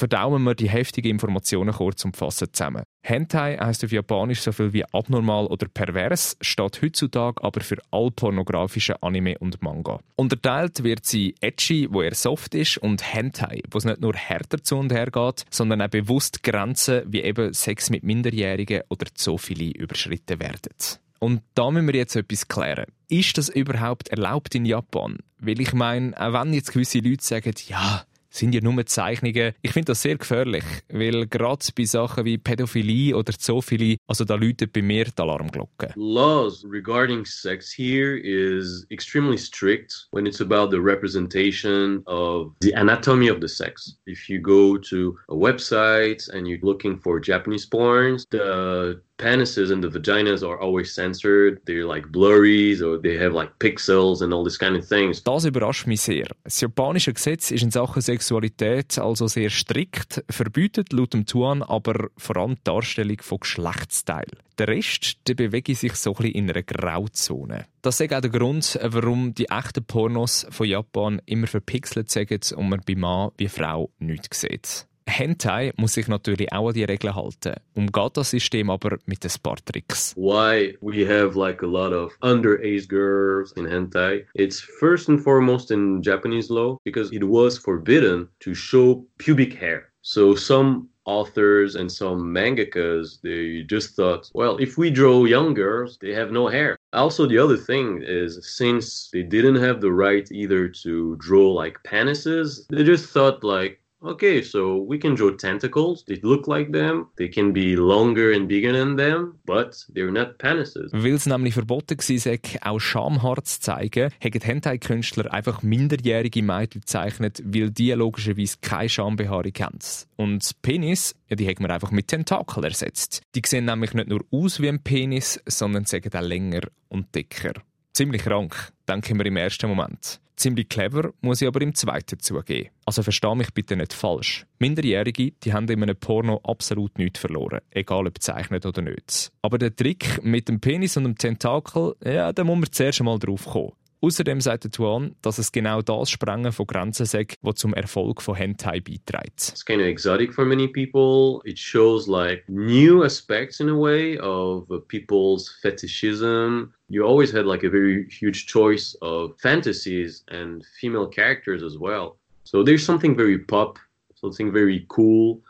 verdauen 0.00 0.42
wir 0.42 0.54
die 0.54 0.68
heftigen 0.68 1.10
Informationen 1.10 1.72
kurz 1.72 2.04
und 2.04 2.16
fassen 2.16 2.48
zusammen. 2.52 2.82
Hentai 3.02 3.58
heisst 3.58 3.84
auf 3.84 3.92
Japanisch 3.92 4.40
so 4.40 4.50
viel 4.50 4.72
wie 4.72 4.84
abnormal 4.84 5.46
oder 5.46 5.68
pervers, 5.68 6.36
steht 6.40 6.82
heutzutage 6.82 7.42
aber 7.44 7.60
für 7.60 7.76
all 7.90 8.10
pornografische 8.10 9.02
Anime 9.02 9.38
und 9.38 9.62
Manga. 9.62 10.00
Unterteilt 10.16 10.82
wird 10.82 11.04
sie 11.04 11.34
Etchi, 11.40 11.86
wo 11.90 12.02
eher 12.02 12.14
soft 12.14 12.54
ist, 12.54 12.78
und 12.78 13.14
Hentai, 13.14 13.62
wo 13.70 13.78
es 13.78 13.84
nicht 13.84 14.00
nur 14.00 14.14
härter 14.14 14.62
zu 14.62 14.76
und 14.76 14.92
her 14.92 15.10
geht, 15.10 15.44
sondern 15.50 15.82
auch 15.82 15.88
bewusst 15.88 16.42
Grenzen 16.42 17.02
wie 17.06 17.20
eben 17.20 17.52
Sex 17.52 17.90
mit 17.90 18.02
Minderjährigen 18.02 18.82
oder 18.88 19.06
Zoophilie 19.14 19.72
überschritten 19.72 20.40
werden. 20.40 20.72
Und 21.18 21.42
da 21.54 21.70
müssen 21.70 21.86
wir 21.88 21.94
jetzt 21.94 22.16
etwas 22.16 22.48
klären. 22.48 22.86
Ist 23.08 23.36
das 23.36 23.50
überhaupt 23.50 24.08
erlaubt 24.08 24.54
in 24.54 24.64
Japan? 24.64 25.18
Weil 25.38 25.60
ich 25.60 25.74
meine, 25.74 26.18
auch 26.18 26.32
wenn 26.32 26.54
jetzt 26.54 26.72
gewisse 26.72 27.00
Leute 27.00 27.22
sagen, 27.22 27.52
ja, 27.68 28.04
sind 28.30 28.54
ja 28.54 28.60
nur 28.60 28.86
Zeichnungen. 28.86 29.52
Ich 29.62 29.72
finde 29.72 29.86
das 29.86 30.02
sehr 30.02 30.16
gefährlich, 30.16 30.64
weil 30.88 31.26
gerade 31.26 31.66
bei 31.76 31.84
Sachen 31.84 32.24
wie 32.24 32.38
Pädophilie 32.38 33.16
oder 33.16 33.32
Zoophilie, 33.32 33.96
also 34.06 34.24
da 34.24 34.36
läutet 34.36 34.72
bei 34.72 34.82
mir 34.82 35.04
die 35.04 35.20
Alarmglocke. 35.20 35.92
Laws 35.96 36.64
regarding 36.64 37.24
sex 37.24 37.72
here 37.72 38.16
is 38.16 38.86
extremely 38.90 39.36
strict 39.36 40.08
when 40.12 40.26
it's 40.26 40.40
about 40.40 40.70
the 40.70 40.80
representation 40.80 42.02
of 42.06 42.52
the 42.62 42.72
anatomy 42.74 43.28
of 43.30 43.40
the 43.40 43.48
sex. 43.48 43.98
If 44.06 44.28
you 44.28 44.40
go 44.40 44.78
to 44.78 45.18
a 45.28 45.34
website 45.34 46.28
and 46.32 46.46
you're 46.46 46.62
looking 46.62 46.98
for 46.98 47.20
Japanese 47.20 47.66
porns, 47.68 48.26
the 48.30 49.00
penises 49.20 49.70
and 49.70 49.82
the 49.82 49.88
vaginas 49.88 50.42
are 50.42 50.58
always 50.60 50.92
censored. 50.94 51.60
They're 51.66 51.86
like 51.86 52.08
blurry 52.10 52.80
or 52.82 53.00
they 53.00 53.18
have 53.18 53.34
like 53.34 53.50
pixels 53.58 54.22
and 54.22 54.32
all 54.32 54.44
this 54.44 54.58
kind 54.58 54.76
of 54.76 54.88
things. 54.88 55.22
Das 55.22 55.44
überrascht 55.44 55.86
mich 55.86 56.00
sehr. 56.00 56.26
Das 56.44 56.60
japanische 56.60 57.12
Gesetz 57.12 57.50
ist 57.50 57.62
in 57.62 57.70
Sachen 57.70 58.02
Sexualität 58.02 58.98
also 58.98 59.26
sehr 59.26 59.50
strikt, 59.50 60.24
verbietet 60.30 60.92
laut 60.92 61.12
dem 61.12 61.26
Tuan 61.26 61.62
aber 61.62 62.08
vor 62.16 62.36
allem 62.36 62.54
die 62.54 62.64
Darstellung 62.64 63.18
von 63.20 63.40
Geschlechtsteilen. 63.40 64.38
Der 64.58 64.68
Rest 64.68 65.26
der 65.26 65.34
bewege 65.34 65.74
sich 65.74 65.94
so 65.94 66.14
ein 66.16 66.26
in 66.26 66.50
einer 66.50 66.62
Grauzone. 66.62 67.66
Das 67.82 68.00
ist 68.00 68.12
auch 68.12 68.20
der 68.20 68.30
Grund, 68.30 68.78
warum 68.82 69.32
die 69.34 69.48
echten 69.48 69.84
Pornos 69.84 70.46
von 70.50 70.66
Japan 70.66 71.22
immer 71.24 71.46
verpixelt 71.46 72.10
sind 72.10 72.52
und 72.52 72.68
man 72.68 72.82
bei 72.86 72.94
Mann 72.94 73.30
wie 73.38 73.48
Frau 73.48 73.90
nichts 73.98 74.40
sieht. 74.42 74.86
Hentai 75.10 75.72
muss 75.76 75.94
sich 75.94 76.08
natürlich 76.08 76.52
auch 76.52 76.68
an 76.68 76.74
die 76.74 76.84
Regeln 76.84 77.14
halten, 77.14 77.54
umgeht 77.74 78.16
das 78.16 78.30
System 78.30 78.70
aber 78.70 78.98
mit 79.06 79.24
ein 79.24 79.42
paar 79.42 79.56
Tricks. 79.64 80.14
Why 80.16 80.76
we 80.80 81.04
have 81.06 81.38
like 81.38 81.62
a 81.62 81.66
lot 81.66 81.92
of 81.92 82.12
underage 82.22 82.88
girls 82.88 83.52
in 83.52 83.66
hentai? 83.66 84.24
It's 84.34 84.60
first 84.60 85.08
and 85.08 85.20
foremost 85.20 85.70
in 85.70 86.02
Japanese 86.02 86.50
law 86.50 86.78
because 86.84 87.12
it 87.12 87.24
was 87.24 87.58
forbidden 87.58 88.28
to 88.40 88.54
show 88.54 89.04
pubic 89.18 89.54
hair. 89.54 89.90
So 90.02 90.34
some 90.34 90.88
authors 91.04 91.74
and 91.76 91.90
some 91.90 92.32
mangakas 92.32 93.20
they 93.22 93.62
just 93.62 93.96
thought 93.96 94.30
well 94.34 94.56
if 94.58 94.76
we 94.76 94.90
draw 94.90 95.24
young 95.24 95.54
girls 95.54 95.98
they 96.00 96.12
have 96.12 96.30
no 96.30 96.46
hair 96.46 96.76
also 96.92 97.26
the 97.26 97.38
other 97.38 97.56
thing 97.56 98.02
is 98.06 98.38
since 98.56 99.08
they 99.12 99.22
didn't 99.22 99.56
have 99.56 99.80
the 99.80 99.90
right 99.90 100.30
either 100.30 100.68
to 100.68 101.16
draw 101.16 101.50
like 101.50 101.76
penises 101.84 102.66
they 102.68 102.84
just 102.84 103.08
thought 103.10 103.42
like 103.42 103.80
Okay, 104.02 104.42
so 104.42 104.82
we 104.88 104.98
can 104.98 105.14
draw 105.14 105.30
tentacles. 105.30 106.04
They 106.06 106.18
look 106.22 106.46
like 106.46 106.72
them. 106.72 107.08
They 107.16 107.28
can 107.28 107.52
be 107.52 107.76
longer 107.76 108.32
and 108.32 108.48
bigger 108.48 108.72
than 108.72 108.96
them, 108.96 109.38
but 109.44 109.86
they're 109.92 110.10
not 110.10 110.38
penises. 110.38 110.90
Weil 110.92 111.14
es 111.14 111.26
nämlich 111.26 111.52
verboten 111.52 111.98
war, 111.98 112.72
auch 112.72 112.78
Schamhaar 112.78 113.44
zu 113.44 113.60
zeigen, 113.60 114.10
haben 114.22 114.40
Hentai-Künstler 114.40 115.30
einfach 115.30 115.62
minderjährige 115.62 116.42
Mädchen 116.42 116.80
gezeichnet, 116.80 117.42
weil 117.44 117.70
die 117.70 117.92
logischerweise 117.92 118.56
keine 118.62 118.88
Schambehaarung 118.88 119.52
haben. 119.60 119.78
Und 120.16 120.50
Penis, 120.62 121.14
ja, 121.28 121.36
die 121.36 121.46
haben 121.46 121.60
wir 121.60 121.70
einfach 121.70 121.90
mit 121.90 122.08
Tentakel 122.08 122.64
ersetzt. 122.64 123.20
Die 123.34 123.42
sehen 123.44 123.66
nämlich 123.66 123.92
nicht 123.92 124.08
nur 124.08 124.24
aus 124.30 124.60
wie 124.60 124.68
ein 124.70 124.82
Penis, 124.82 125.40
sondern 125.46 125.84
sagen 125.84 126.10
auch 126.14 126.22
länger 126.22 126.62
und 126.88 127.14
dicker. 127.14 127.52
Ziemlich 127.92 128.22
krank, 128.22 128.72
denken 128.88 129.18
wir 129.18 129.26
im 129.26 129.36
ersten 129.36 129.68
Moment. 129.68 130.20
Ziemlich 130.40 130.70
clever, 130.70 131.12
muss 131.20 131.42
ich 131.42 131.48
aber 131.48 131.60
im 131.60 131.74
zweiten 131.74 132.18
zugeben. 132.18 132.70
Also 132.86 133.02
verstehe 133.02 133.36
mich 133.36 133.52
bitte 133.52 133.76
nicht 133.76 133.92
falsch. 133.92 134.46
Minderjährige, 134.58 135.32
die 135.32 135.52
haben 135.52 135.68
in 135.68 135.82
einem 135.82 135.96
Porno 135.96 136.40
absolut 136.44 136.96
nichts 136.96 137.20
verloren, 137.20 137.60
egal 137.70 138.06
ob 138.06 138.14
gezeichnet 138.14 138.64
oder 138.64 138.80
nicht. 138.80 139.32
Aber 139.42 139.58
der 139.58 139.76
Trick 139.76 140.24
mit 140.24 140.48
dem 140.48 140.58
Penis 140.58 140.96
und 140.96 141.04
dem 141.04 141.18
Tentakel, 141.18 141.94
ja, 142.02 142.32
da 142.32 142.42
muss 142.42 142.58
man 142.58 142.72
zuerst 142.72 143.00
einmal 143.00 143.18
drauf 143.18 143.44
kommen. 143.44 143.72
Außerdem 144.02 144.40
sagt 144.40 144.72
Tuan, 144.72 145.14
dass 145.20 145.36
es 145.36 145.52
genau 145.52 145.82
das 145.82 146.08
Sprengen 146.08 146.52
von 146.52 146.66
Grenzen 146.66 147.04
sagt, 147.04 147.36
was 147.42 147.56
zum 147.56 147.74
Erfolg 147.74 148.22
von 148.22 148.34
Hentai 148.34 148.80
beiträgt. 148.80 149.50
It's 149.50 149.62
kind 149.64 149.82
of 149.82 149.86
exotic 149.86 150.32
for 150.32 150.46
many 150.46 150.66
people. 150.66 151.42
It 151.44 151.58
shows 151.58 152.06
like 152.08 152.42
new 152.48 153.04
aspects 153.04 153.60
in 153.60 153.68
a 153.68 153.76
way 153.76 154.18
of 154.18 154.66
people's 154.88 155.50
fetishism. 155.60 156.72
You 156.88 157.04
always 157.04 157.30
had 157.30 157.44
like 157.44 157.62
a 157.62 157.70
very 157.70 158.08
huge 158.08 158.46
choice 158.46 158.96
of 159.02 159.38
fantasies 159.38 160.24
and 160.28 160.64
female 160.80 161.06
characters 161.06 161.62
as 161.62 161.76
well. 161.76 162.16
So 162.44 162.64
there's 162.64 162.84
something 162.84 163.14
very 163.14 163.38
pop, 163.38 163.78
something 164.14 164.50
very 164.50 164.86
cool 164.88 165.42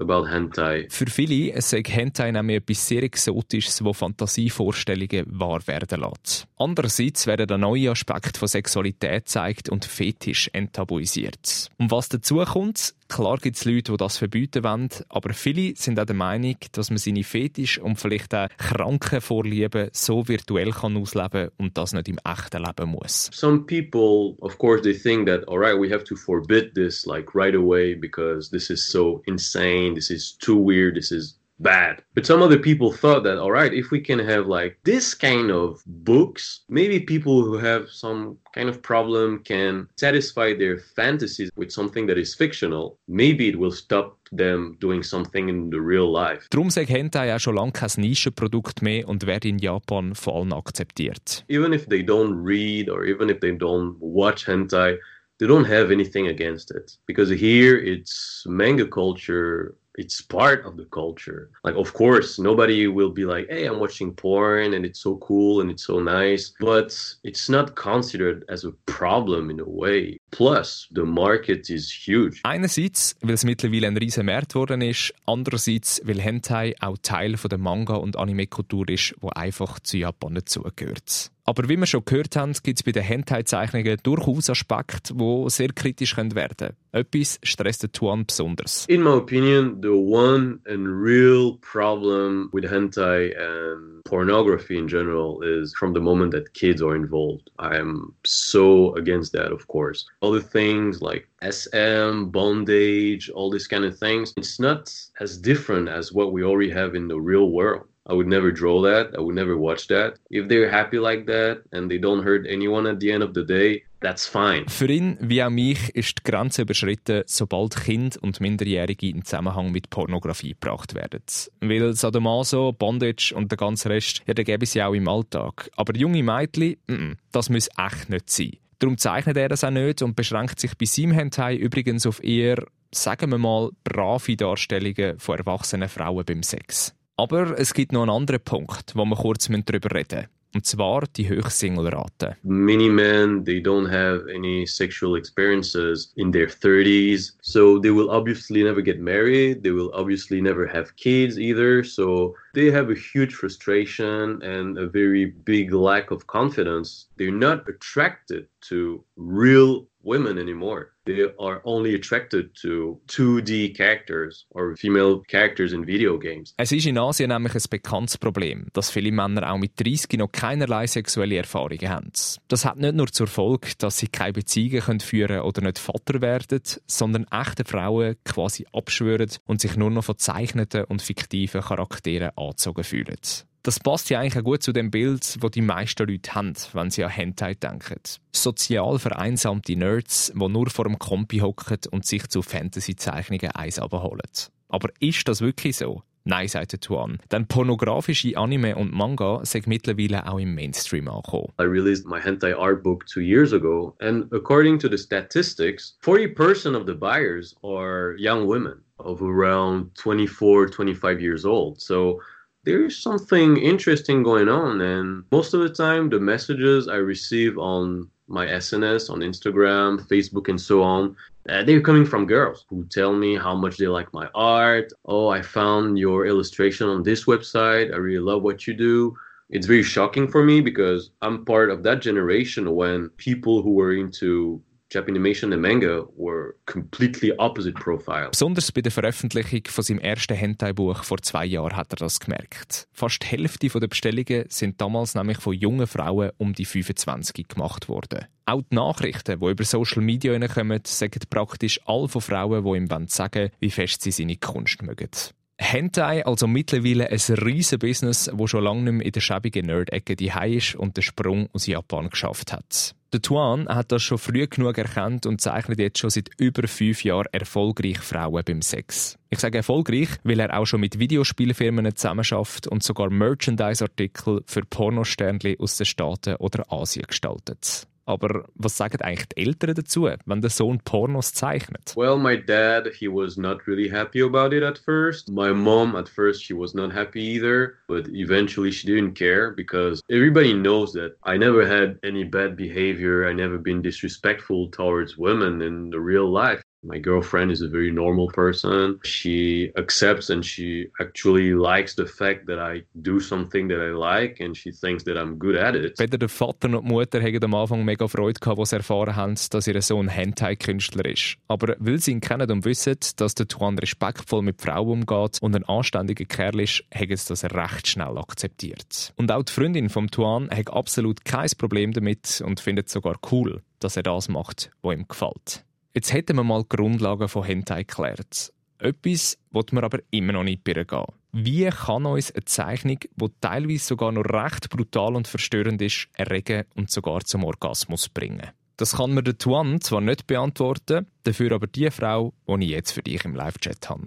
about 0.00 0.28
Hentai. 0.28 0.86
Für 0.90 1.06
viele 1.06 1.60
sei 1.60 1.82
Hentai 1.82 2.30
nämlich 2.32 2.58
etwas 2.58 2.88
sehr 2.88 3.02
Exotisches, 3.02 3.84
wo 3.84 3.92
Fantasievorstellungen 3.92 5.24
wahr 5.28 5.66
werden 5.66 6.00
lässt. 6.00 6.46
Andererseits 6.56 7.26
werden 7.26 7.46
da 7.46 7.58
neue 7.58 7.90
Aspekte 7.90 8.38
von 8.38 8.48
Sexualität 8.48 9.24
gezeigt 9.24 9.68
und 9.68 9.84
Fetisch 9.84 10.50
enttabuisiert. 10.52 11.70
Und 11.78 11.90
was 11.90 12.08
dazu 12.08 12.36
kommt, 12.44 12.94
Klar 13.10 13.38
gibt 13.38 13.56
es 13.56 13.64
Leute, 13.64 13.90
die 13.90 13.96
das 13.96 14.18
verbieten 14.18 14.62
wollen, 14.62 14.88
aber 15.08 15.34
viele 15.34 15.74
sind 15.74 15.98
auch 15.98 16.04
der 16.04 16.14
Meinung, 16.14 16.54
dass 16.70 16.90
man 16.90 16.98
seine 16.98 17.24
Fetisch 17.24 17.80
und 17.80 17.96
vielleicht 17.96 18.32
auch 18.32 18.46
kranken 18.56 19.20
Vorlieben 19.20 19.90
so 19.92 20.28
virtuell 20.28 20.70
kann 20.70 20.96
ausleben 20.96 21.50
und 21.58 21.76
das 21.76 21.92
nicht 21.92 22.08
im 22.08 22.20
echten 22.24 22.62
Leben 22.62 22.90
muss. 22.90 23.28
Some 23.32 23.66
people, 23.66 24.36
of 24.40 24.56
course, 24.58 24.82
they 24.82 24.94
think 24.94 25.26
that, 25.26 25.46
all 25.48 25.58
right, 25.58 25.76
we 25.76 25.92
have 25.92 26.04
to 26.04 26.14
forbid 26.14 26.72
this 26.74 27.04
like 27.04 27.34
right 27.34 27.56
away 27.56 27.96
because 27.96 28.48
this 28.48 28.70
is 28.70 28.86
so 28.86 29.22
insane, 29.26 29.96
this 29.96 30.08
is 30.08 30.38
too 30.38 30.56
weird, 30.56 30.94
this 30.94 31.10
is 31.10 31.39
bad. 31.60 32.02
But 32.14 32.26
some 32.26 32.42
other 32.42 32.58
people 32.58 32.92
thought 32.92 33.22
that, 33.24 33.38
all 33.38 33.52
right, 33.52 33.72
if 33.72 33.90
we 33.90 34.00
can 34.00 34.18
have 34.18 34.46
like 34.46 34.78
this 34.84 35.14
kind 35.14 35.50
of 35.50 35.82
books, 35.86 36.60
maybe 36.68 37.00
people 37.00 37.44
who 37.44 37.58
have 37.58 37.88
some 37.88 38.36
kind 38.54 38.68
of 38.68 38.82
problem 38.82 39.42
can 39.44 39.88
satisfy 39.96 40.54
their 40.54 40.78
fantasies 40.78 41.50
with 41.56 41.70
something 41.70 42.06
that 42.06 42.18
is 42.18 42.34
fictional. 42.34 42.98
Maybe 43.08 43.48
it 43.48 43.58
will 43.58 43.72
stop 43.72 44.18
them 44.32 44.76
doing 44.80 45.02
something 45.02 45.48
in 45.48 45.70
the 45.70 45.80
real 45.80 46.10
life. 46.10 46.46
Darum 46.50 46.70
sagt 46.70 46.88
Hentai 46.88 47.34
auch 47.34 47.40
schon 47.40 47.56
lange 47.56 47.72
kein 47.72 47.90
Nischenprodukt 47.96 48.82
mehr 48.82 49.08
und 49.08 49.26
wird 49.26 49.44
in 49.44 49.58
Japan 49.58 50.14
vor 50.14 50.36
allem 50.36 50.52
akzeptiert. 50.52 51.44
Even 51.48 51.72
if 51.72 51.86
they 51.86 52.02
don't 52.02 52.34
read 52.34 52.88
or 52.88 53.04
even 53.04 53.28
if 53.28 53.40
they 53.40 53.52
don't 53.52 53.96
watch 54.00 54.46
hentai, 54.46 54.98
they 55.38 55.46
don't 55.46 55.64
have 55.64 55.90
anything 55.90 56.28
against 56.28 56.70
it 56.70 56.98
because 57.06 57.30
here 57.30 57.76
it's 57.76 58.44
manga 58.46 58.86
culture 58.86 59.74
it's 59.96 60.20
part 60.22 60.64
of 60.64 60.76
the 60.76 60.86
culture. 60.86 61.50
Like, 61.64 61.76
of 61.76 61.92
course, 61.92 62.38
nobody 62.38 62.86
will 62.86 63.10
be 63.10 63.24
like, 63.24 63.48
hey, 63.48 63.66
I'm 63.66 63.78
watching 63.78 64.14
porn 64.14 64.74
and 64.74 64.84
it's 64.84 65.00
so 65.00 65.16
cool 65.16 65.60
and 65.60 65.70
it's 65.70 65.84
so 65.84 66.00
nice, 66.00 66.52
but 66.60 66.96
it's 67.24 67.48
not 67.48 67.74
considered 67.74 68.44
as 68.48 68.64
a 68.64 68.72
problem 68.86 69.50
in 69.50 69.60
a 69.60 69.68
way. 69.68 70.18
Plus, 70.30 70.88
the 70.92 71.04
market 71.04 71.70
is 71.70 71.90
huge. 71.90 72.40
Einerseits, 72.44 73.16
weil 73.20 73.34
es 73.34 73.44
mittlerweile 73.44 73.88
ein 73.88 73.96
riesen 73.96 74.26
Markt 74.26 74.52
geworden 74.52 74.80
ist, 74.82 75.12
andererseits, 75.26 76.00
weil 76.04 76.20
Hentai 76.20 76.74
auch 76.80 76.96
Teil 77.02 77.36
von 77.36 77.48
der 77.48 77.58
Manga- 77.58 77.96
und 77.96 78.16
Anime-Kultur 78.16 78.88
ist, 78.88 79.14
wo 79.20 79.28
einfach 79.30 79.80
zu 79.80 79.98
Japan 79.98 80.34
dazugehört. 80.34 81.30
Aber 81.44 81.68
wie 81.68 81.76
wir 81.76 81.86
schon 81.86 82.04
gehört 82.04 82.36
haben, 82.36 82.52
gibt 82.62 82.78
es 82.78 82.82
bei 82.82 82.92
den 82.92 83.96
durchaus 84.02 84.50
Aspekte, 84.50 85.14
die 85.14 85.50
sehr 85.50 85.68
kritisch 85.68 86.16
werden 86.16 86.56
können. 86.56 86.76
Etwas 86.92 87.38
stresst 87.42 87.86
Tuan 87.92 88.26
besonders. 88.26 88.84
In 88.88 89.02
my 89.02 89.10
opinion, 89.10 89.80
the 89.80 89.90
one 89.90 90.58
and 90.66 90.86
real 90.86 91.56
problem 91.60 92.50
with 92.52 92.64
hentai 92.64 93.32
and 93.38 94.02
pornography 94.04 94.76
in 94.76 94.88
general 94.88 95.40
is 95.42 95.72
from 95.78 95.94
the 95.94 96.00
moment 96.00 96.32
that 96.32 96.52
kids 96.52 96.82
are 96.82 96.96
involved. 96.96 97.48
I 97.58 97.76
am 97.76 98.12
so 98.24 98.94
against 98.96 99.32
that, 99.34 99.52
of 99.52 99.68
course. 99.68 100.04
Other 100.20 100.40
things 100.40 101.00
like 101.00 101.28
SM, 101.42 102.30
bondage, 102.30 103.30
all 103.30 103.50
these 103.50 103.68
kind 103.68 103.84
of 103.84 103.96
things, 103.96 104.32
it's 104.36 104.58
not 104.58 104.92
as 105.20 105.38
different 105.38 105.88
as 105.88 106.12
what 106.12 106.32
we 106.32 106.42
already 106.42 106.70
have 106.70 106.96
in 106.96 107.06
the 107.08 107.20
real 107.20 107.50
world. 107.50 107.86
I 108.08 108.14
would 108.14 108.26
never 108.26 108.52
draw 108.52 108.82
that. 108.82 109.14
I 109.14 109.20
would 109.20 109.34
never 109.34 109.56
watch 109.56 109.86
that. 109.88 110.18
If 110.30 110.48
they're 110.48 110.70
happy 110.70 110.98
like 110.98 111.26
that 111.26 111.62
and 111.72 111.90
they 111.90 111.98
don't 111.98 112.24
hurt 112.24 112.46
anyone 112.48 112.86
at 112.86 113.00
the 113.00 113.12
end 113.12 113.22
of 113.22 113.34
the 113.34 113.44
day, 113.44 113.84
that's 114.00 114.26
fine. 114.26 114.66
Für 114.68 114.90
ihn 114.90 115.18
wie 115.20 115.42
auch 115.42 115.50
mich 115.50 115.94
ist 115.94 116.18
die 116.18 116.30
Grenze 116.30 116.62
überschritten, 116.62 117.22
sobald 117.26 117.76
Kind 117.76 118.16
und 118.16 118.40
Minderjährige 118.40 119.08
in 119.08 119.24
Zusammenhang 119.24 119.70
mit 119.70 119.90
Pornografie 119.90 120.54
gebracht 120.54 120.94
werden. 120.94 121.22
Weil 121.60 121.92
Sadomaso, 121.92 122.72
Bondage 122.72 123.34
und 123.34 123.50
der 123.50 123.58
ganze 123.58 123.90
Rest, 123.90 124.22
ja, 124.26 124.34
den 124.34 124.44
gäbe 124.44 124.64
es 124.64 124.74
ja 124.74 124.86
auch 124.86 124.94
im 124.94 125.06
Alltag. 125.06 125.70
Aber 125.76 125.94
junge 125.94 126.22
Mädchen, 126.22 126.76
mm 126.86 127.12
das 127.32 127.48
muss 127.48 127.68
echt 127.76 128.10
nicht 128.10 128.28
sein. 128.28 128.56
Darum 128.80 128.96
zeichnet 128.96 129.36
er 129.36 129.50
das 129.50 129.62
auch 129.62 129.70
nicht 129.70 130.02
und 130.02 130.16
beschränkt 130.16 130.58
sich 130.58 130.76
bei 130.76 130.86
seinem 130.86 131.12
Hentai 131.12 131.54
übrigens 131.54 132.06
auf 132.06 132.24
eher, 132.24 132.64
sagen 132.92 133.30
wir 133.30 133.38
mal, 133.38 133.70
brave 133.84 134.36
Darstellungen 134.36 135.18
von 135.18 135.38
erwachsenen 135.38 135.88
Frauen 135.88 136.24
beim 136.24 136.42
Sex. 136.42 136.94
Aber 137.20 137.58
es 137.58 137.74
gibt 137.74 137.92
noch 137.92 138.00
einen 138.00 138.10
anderen 138.10 138.40
Punkt, 138.40 138.92
wo 138.94 139.04
wir 139.04 139.14
kurz 139.14 139.46
darüber 139.46 139.94
reden 139.94 140.20
müssen. 140.20 140.28
Und 140.54 140.64
zwar 140.64 141.04
die 141.16 141.28
hohe 141.28 141.50
Single-Rate. 141.50 142.36
Many 142.42 142.88
men, 142.88 143.44
they 143.44 143.60
don't 143.60 143.86
have 143.86 144.24
any 144.34 144.66
sexual 144.66 145.16
experiences 145.16 146.12
in 146.16 146.32
their 146.32 146.48
30s. 146.48 147.34
So 147.42 147.78
they 147.78 147.90
will 147.90 148.08
obviously 148.08 148.64
never 148.64 148.80
get 148.82 149.00
married. 149.00 149.62
They 149.62 149.70
will 149.70 149.90
obviously 149.92 150.40
never 150.40 150.66
have 150.66 150.96
kids 150.96 151.38
either. 151.38 151.84
So 151.84 152.34
they 152.54 152.70
have 152.72 152.90
a 152.90 152.96
huge 152.96 153.34
frustration 153.34 154.42
and 154.42 154.78
a 154.78 154.88
very 154.88 155.26
big 155.44 155.74
lack 155.74 156.10
of 156.10 156.26
confidence. 156.26 157.06
They're 157.18 157.30
not 157.30 157.68
attracted 157.68 158.46
to 158.70 159.04
real 159.16 159.86
women 160.02 160.38
anymore. 160.38 160.94
They 161.10 161.24
are 161.38 161.60
only 161.64 161.94
attracted 161.94 162.54
to 162.62 163.00
2D 163.08 163.76
characters 163.76 164.46
or 164.50 164.76
female 164.76 165.22
characters 165.26 165.72
in 165.72 165.86
video 165.86 166.18
games. 166.18 166.54
Es 166.56 166.70
ist 166.72 166.86
in 166.86 166.98
Asien 166.98 167.30
nämlich 167.30 167.54
ein 167.54 167.62
bekanntes 167.68 168.16
Problem, 168.16 168.68
dass 168.72 168.90
viele 168.90 169.10
Männer 169.10 169.50
auch 169.50 169.58
mit 169.58 169.72
30 169.80 170.18
noch 170.18 170.30
keinerlei 170.30 170.86
sexuelle 170.86 171.36
Erfahrungen 171.36 171.88
haben. 171.88 172.12
Das 172.48 172.64
hat 172.64 172.78
nicht 172.78 172.94
nur 172.94 173.08
zur 173.08 173.26
Folge, 173.26 173.70
dass 173.78 173.98
sie 173.98 174.06
keine 174.06 174.34
Beziehungen 174.34 175.00
führen 175.00 175.28
können 175.28 175.42
oder 175.42 175.62
nicht 175.62 175.78
Vater 175.78 176.20
werden, 176.20 176.60
sondern 176.86 177.26
echte 177.30 177.64
Frauen 177.64 178.16
quasi 178.24 178.66
abschwören 178.72 179.30
und 179.46 179.60
sich 179.60 179.76
nur 179.76 179.90
noch 179.90 180.04
von 180.04 180.18
zeichneten 180.18 180.84
und 180.84 181.02
fiktiven 181.02 181.60
Charakteren 181.60 182.30
angezogen 182.36 182.84
fühlen. 182.84 183.16
Das 183.62 183.78
passt 183.78 184.08
ja 184.08 184.20
eigentlich 184.20 184.38
auch 184.38 184.44
gut 184.44 184.62
zu 184.62 184.72
dem 184.72 184.90
Bild, 184.90 185.42
das 185.42 185.50
die 185.50 185.60
meisten 185.60 186.08
Leute 186.08 186.34
haben, 186.34 186.54
wenn 186.72 186.90
sie 186.90 187.04
an 187.04 187.10
Hentai 187.10 187.54
denken. 187.54 188.00
Sozial 188.32 188.98
vereinsamte 188.98 189.76
Nerds, 189.76 190.32
die 190.34 190.48
nur 190.48 190.70
vor 190.70 190.86
dem 190.86 190.98
Kompi 190.98 191.38
hocken 191.40 191.78
und 191.90 192.06
sich 192.06 192.26
zu 192.28 192.40
Fantasy-Zeichnungen 192.40 193.50
eins 193.50 193.78
abholen. 193.78 194.20
Aber 194.68 194.88
ist 195.00 195.28
das 195.28 195.42
wirklich 195.42 195.76
so? 195.76 196.02
Nein, 196.24 196.48
sagt 196.48 196.80
Tuan. 196.80 197.18
Denn 197.32 197.46
pornografische 197.46 198.36
Anime 198.36 198.76
und 198.76 198.94
Manga 198.94 199.44
sind 199.44 199.66
mittlerweile 199.66 200.26
auch 200.26 200.38
im 200.38 200.54
Mainstream 200.54 201.08
angekommen. 201.08 201.52
I 201.58 201.64
released 201.64 202.06
my 202.06 202.20
hentai 202.20 202.54
art 202.54 202.82
book 202.82 203.04
two 203.06 203.20
years 203.20 203.52
ago, 203.52 203.94
and 204.00 204.32
according 204.32 204.78
to 204.78 204.88
the 204.88 204.98
statistics, 204.98 205.98
40% 206.02 206.76
of 206.76 206.86
the 206.86 206.94
buyers 206.94 207.56
are 207.62 208.14
young 208.18 208.46
women 208.46 208.82
of 208.98 209.20
around 209.22 209.94
24, 209.96 210.70
25 210.70 211.20
years 211.20 211.44
old. 211.44 211.80
So 211.80 212.20
there's 212.64 212.98
something 212.98 213.56
interesting 213.56 214.22
going 214.22 214.48
on. 214.48 214.80
And 214.80 215.24
most 215.32 215.54
of 215.54 215.60
the 215.60 215.68
time, 215.70 216.08
the 216.08 216.20
messages 216.20 216.88
I 216.88 216.96
receive 216.96 217.58
on 217.58 218.10
my 218.28 218.46
SNS, 218.46 219.10
on 219.10 219.20
Instagram, 219.20 220.06
Facebook, 220.06 220.48
and 220.48 220.60
so 220.60 220.82
on, 220.82 221.16
uh, 221.48 221.64
they're 221.64 221.80
coming 221.80 222.04
from 222.04 222.26
girls 222.26 222.66
who 222.68 222.84
tell 222.86 223.12
me 223.12 223.36
how 223.36 223.54
much 223.54 223.78
they 223.78 223.88
like 223.88 224.12
my 224.12 224.28
art. 224.34 224.92
Oh, 225.06 225.28
I 225.28 225.42
found 225.42 225.98
your 225.98 226.26
illustration 226.26 226.88
on 226.88 227.02
this 227.02 227.24
website. 227.24 227.92
I 227.92 227.96
really 227.96 228.20
love 228.20 228.42
what 228.42 228.66
you 228.66 228.74
do. 228.74 229.16
It's 229.48 229.66
very 229.66 229.82
shocking 229.82 230.28
for 230.28 230.44
me 230.44 230.60
because 230.60 231.10
I'm 231.22 231.44
part 231.44 231.70
of 231.70 231.82
that 231.82 232.00
generation 232.02 232.76
when 232.76 233.08
people 233.16 233.62
who 233.62 233.72
were 233.72 233.94
into 233.94 234.62
Japanimation 234.92 235.52
and 235.52 235.62
Manga 235.62 236.04
were 236.16 236.56
completely 236.66 237.32
opposite 237.38 237.74
profile. 237.74 238.30
Besonders 238.30 238.72
bei 238.72 238.80
der 238.80 238.90
Veröffentlichung 238.90 239.62
von 239.68 239.84
seinem 239.84 240.00
ersten 240.00 240.34
Hentai-Buch 240.34 241.04
vor 241.04 241.18
zwei 241.22 241.46
Jahren 241.46 241.76
hat 241.76 241.92
er 241.92 241.96
das 241.96 242.18
gemerkt. 242.18 242.88
Fast 242.92 243.22
die 243.22 243.26
Hälfte 243.28 243.68
der 243.68 243.86
Bestellungen 243.86 244.46
sind 244.48 244.80
damals 244.80 245.14
nämlich 245.14 245.38
von 245.38 245.54
jungen 245.54 245.86
Frauen 245.86 246.32
um 246.38 246.54
die 246.54 246.64
25 246.64 247.46
gemacht 247.46 247.88
worden. 247.88 248.26
Auch 248.46 248.62
die 248.62 248.74
Nachrichten, 248.74 249.38
die 249.38 249.46
über 249.46 249.64
Social 249.64 250.02
Media 250.02 250.36
kommen, 250.48 250.80
sagen 250.84 251.20
praktisch 251.30 251.80
alle 251.86 252.08
von 252.08 252.20
Frauen, 252.20 252.64
die 252.64 252.94
ihm 252.94 253.06
sagen 253.06 253.50
wie 253.60 253.70
fest 253.70 254.02
sie 254.02 254.10
seine 254.10 254.36
Kunst 254.38 254.82
mögen. 254.82 255.10
Hentai 255.56 256.24
also 256.24 256.46
mittlerweile 256.46 257.10
ein 257.10 257.34
riesen 257.34 257.78
Business, 257.78 258.30
wo 258.32 258.46
schon 258.46 258.64
lange 258.64 258.82
nicht 258.82 258.92
mehr 258.94 259.06
in 259.06 259.12
der 259.12 259.20
schäbigen 259.20 259.66
Nerd-Ecke 259.66 260.16
die 260.16 260.32
ist 260.56 260.74
und 260.74 260.96
den 260.96 261.02
Sprung 261.02 261.48
aus 261.52 261.66
Japan 261.66 262.08
geschafft 262.08 262.52
hat. 262.52 262.96
Der 263.12 263.20
Tuan 263.20 263.68
hat 263.68 263.90
das 263.90 264.02
schon 264.02 264.18
früh 264.18 264.46
genug 264.46 264.78
erkannt 264.78 265.26
und 265.26 265.40
zeichnet 265.40 265.80
jetzt 265.80 265.98
schon 265.98 266.10
seit 266.10 266.30
über 266.38 266.68
fünf 266.68 267.02
Jahren 267.02 267.26
erfolgreich 267.32 267.98
Frauen 267.98 268.44
beim 268.44 268.62
Sex. 268.62 269.18
Ich 269.30 269.40
sage 269.40 269.58
erfolgreich, 269.58 270.10
weil 270.22 270.38
er 270.38 270.56
auch 270.56 270.64
schon 270.64 270.80
mit 270.80 271.00
Videospielfirmen 271.00 271.96
zusammenarbeitet 271.96 272.68
und 272.68 272.84
sogar 272.84 273.10
Merchandise-Artikel 273.10 274.42
für 274.46 274.60
Pornosternchen 274.62 275.56
aus 275.58 275.76
den 275.76 275.86
Staaten 275.86 276.36
oder 276.36 276.72
Asien 276.72 277.06
gestaltet. 277.08 277.88
Aber 278.10 278.44
was 278.56 278.76
sagen 278.76 279.00
eigentlich 279.02 279.28
die 279.28 279.46
Eltern 279.46 279.74
dazu, 279.74 280.08
wenn 280.26 280.40
der 280.40 280.50
Sohn 280.50 280.80
Pornos 280.84 281.32
zeichnet? 281.32 281.94
Well, 281.96 282.18
my 282.18 282.36
dad, 282.36 282.88
he 282.92 283.06
was 283.06 283.36
not 283.36 283.68
really 283.68 283.88
happy 283.88 284.20
about 284.20 284.52
it 284.52 284.64
at 284.64 284.78
first. 284.78 285.30
My 285.30 285.52
mom, 285.52 285.94
at 285.94 286.08
first, 286.08 286.42
she 286.42 286.52
was 286.52 286.74
not 286.74 286.92
happy 286.92 287.20
either. 287.20 287.74
But 287.86 288.08
eventually, 288.08 288.72
she 288.72 288.88
didn't 288.88 289.14
care 289.14 289.52
because 289.52 290.02
everybody 290.10 290.54
knows 290.54 290.92
that 290.94 291.16
I 291.22 291.36
never 291.36 291.64
had 291.64 292.00
any 292.02 292.24
bad 292.24 292.56
behavior. 292.56 293.28
I 293.28 293.32
never 293.32 293.58
been 293.58 293.80
disrespectful 293.80 294.70
towards 294.70 295.16
women 295.16 295.62
in 295.62 295.90
the 295.90 296.00
real 296.00 296.28
life. 296.28 296.62
My 296.82 296.98
girlfriend 296.98 297.52
is 297.52 297.60
a 297.60 297.68
very 297.68 297.92
normal 297.92 298.28
person. 298.28 299.00
She 299.04 299.70
accepts 299.76 300.30
and 300.30 300.44
she 300.44 300.90
actually 300.98 301.52
likes 301.52 301.94
the 301.94 302.06
fact 302.06 302.46
that 302.46 302.58
I 302.58 302.84
do 302.94 303.20
something 303.20 303.68
that 303.68 303.80
I 303.80 303.90
like 303.90 304.40
and 304.40 304.56
she 304.56 304.72
thinks 304.72 305.04
that 305.04 305.18
I'm 305.18 305.38
good 305.38 305.56
at 305.56 305.74
it. 305.74 305.98
Weder 305.98 306.16
der 306.16 306.30
Vater 306.30 306.68
noch 306.68 306.80
die 306.80 306.88
Mutter 306.88 307.20
haben 307.20 307.44
am 307.44 307.54
Anfang 307.54 307.84
mega 307.84 308.08
Freude 308.08 308.40
gehabt, 308.40 308.58
als 308.58 308.70
sie 308.70 308.76
erfahren 308.76 309.14
haben, 309.14 309.34
dass 309.50 309.66
ihr 309.66 309.82
Sohn 309.82 310.08
Hentai-Künstler 310.08 311.04
ist. 311.04 311.36
Aber 311.48 311.76
weil 311.78 311.98
sie 311.98 312.12
ihn 312.12 312.20
kennen 312.20 312.50
und 312.50 312.64
wissen, 312.64 312.96
dass 313.16 313.34
der 313.34 313.46
Tuan 313.46 313.78
respektvoll 313.78 314.40
mit 314.40 314.62
Frauen 314.62 315.02
umgeht 315.02 315.38
und 315.42 315.54
ein 315.54 315.64
anständiger 315.64 316.24
Kerl 316.24 316.60
ist, 316.60 316.82
haben 316.94 317.14
sie 317.14 317.28
das 317.28 317.44
recht 317.44 317.88
schnell 317.88 318.16
akzeptiert. 318.16 319.12
Und 319.16 319.30
auch 319.30 319.42
die 319.42 319.52
Freundin 319.52 319.90
vom 319.90 320.10
Tuan 320.10 320.48
hat 320.50 320.70
absolut 320.70 321.26
kein 321.26 321.50
Problem 321.58 321.92
damit 321.92 322.42
und 322.44 322.60
findet 322.60 322.86
es 322.86 322.94
sogar 322.94 323.18
cool, 323.30 323.60
dass 323.80 323.98
er 323.98 324.02
das 324.02 324.30
macht, 324.30 324.70
was 324.80 324.94
ihm 324.94 325.06
gefällt. 325.06 325.64
Jetzt 325.92 326.12
hätten 326.12 326.36
wir 326.36 326.44
mal 326.44 326.62
die 326.62 326.76
Grundlagen 326.76 327.28
von 327.28 327.42
Hentai 327.42 327.82
geklärt. 327.82 328.52
Etwas 328.78 329.38
wird 329.50 329.72
wir 329.72 329.82
aber 329.82 329.98
immer 330.10 330.34
noch 330.34 330.44
nicht 330.44 330.64
gehen. 330.64 330.86
Wie 331.32 331.68
kann 331.68 332.06
uns 332.06 332.30
eine 332.32 332.44
Zeichnung, 332.44 332.98
die 333.00 333.26
teilweise 333.40 333.84
sogar 333.84 334.12
noch 334.12 334.24
recht 334.24 334.70
brutal 334.70 335.16
und 335.16 335.26
verstörend 335.28 335.82
ist, 335.82 336.08
erregen 336.14 336.64
und 336.76 336.90
sogar 336.90 337.20
zum 337.20 337.44
Orgasmus 337.44 338.08
bringen? 338.08 338.50
Das 338.76 338.96
kann 338.96 339.12
mir 339.12 339.22
der 339.22 339.36
Tuan 339.36 339.80
zwar 339.80 340.00
nicht 340.00 340.26
beantworten, 340.26 341.06
dafür 341.24 341.52
aber 341.52 341.66
die 341.66 341.90
Frau, 341.90 342.32
die 342.48 342.64
ich 342.64 342.70
jetzt 342.70 342.92
für 342.92 343.02
dich 343.02 343.24
im 343.24 343.34
Live-Chat 343.34 343.90
habe. 343.90 344.06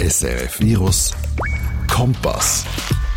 SRF 0.00 0.60
Virus 0.60 1.14
Kompass. 1.88 2.66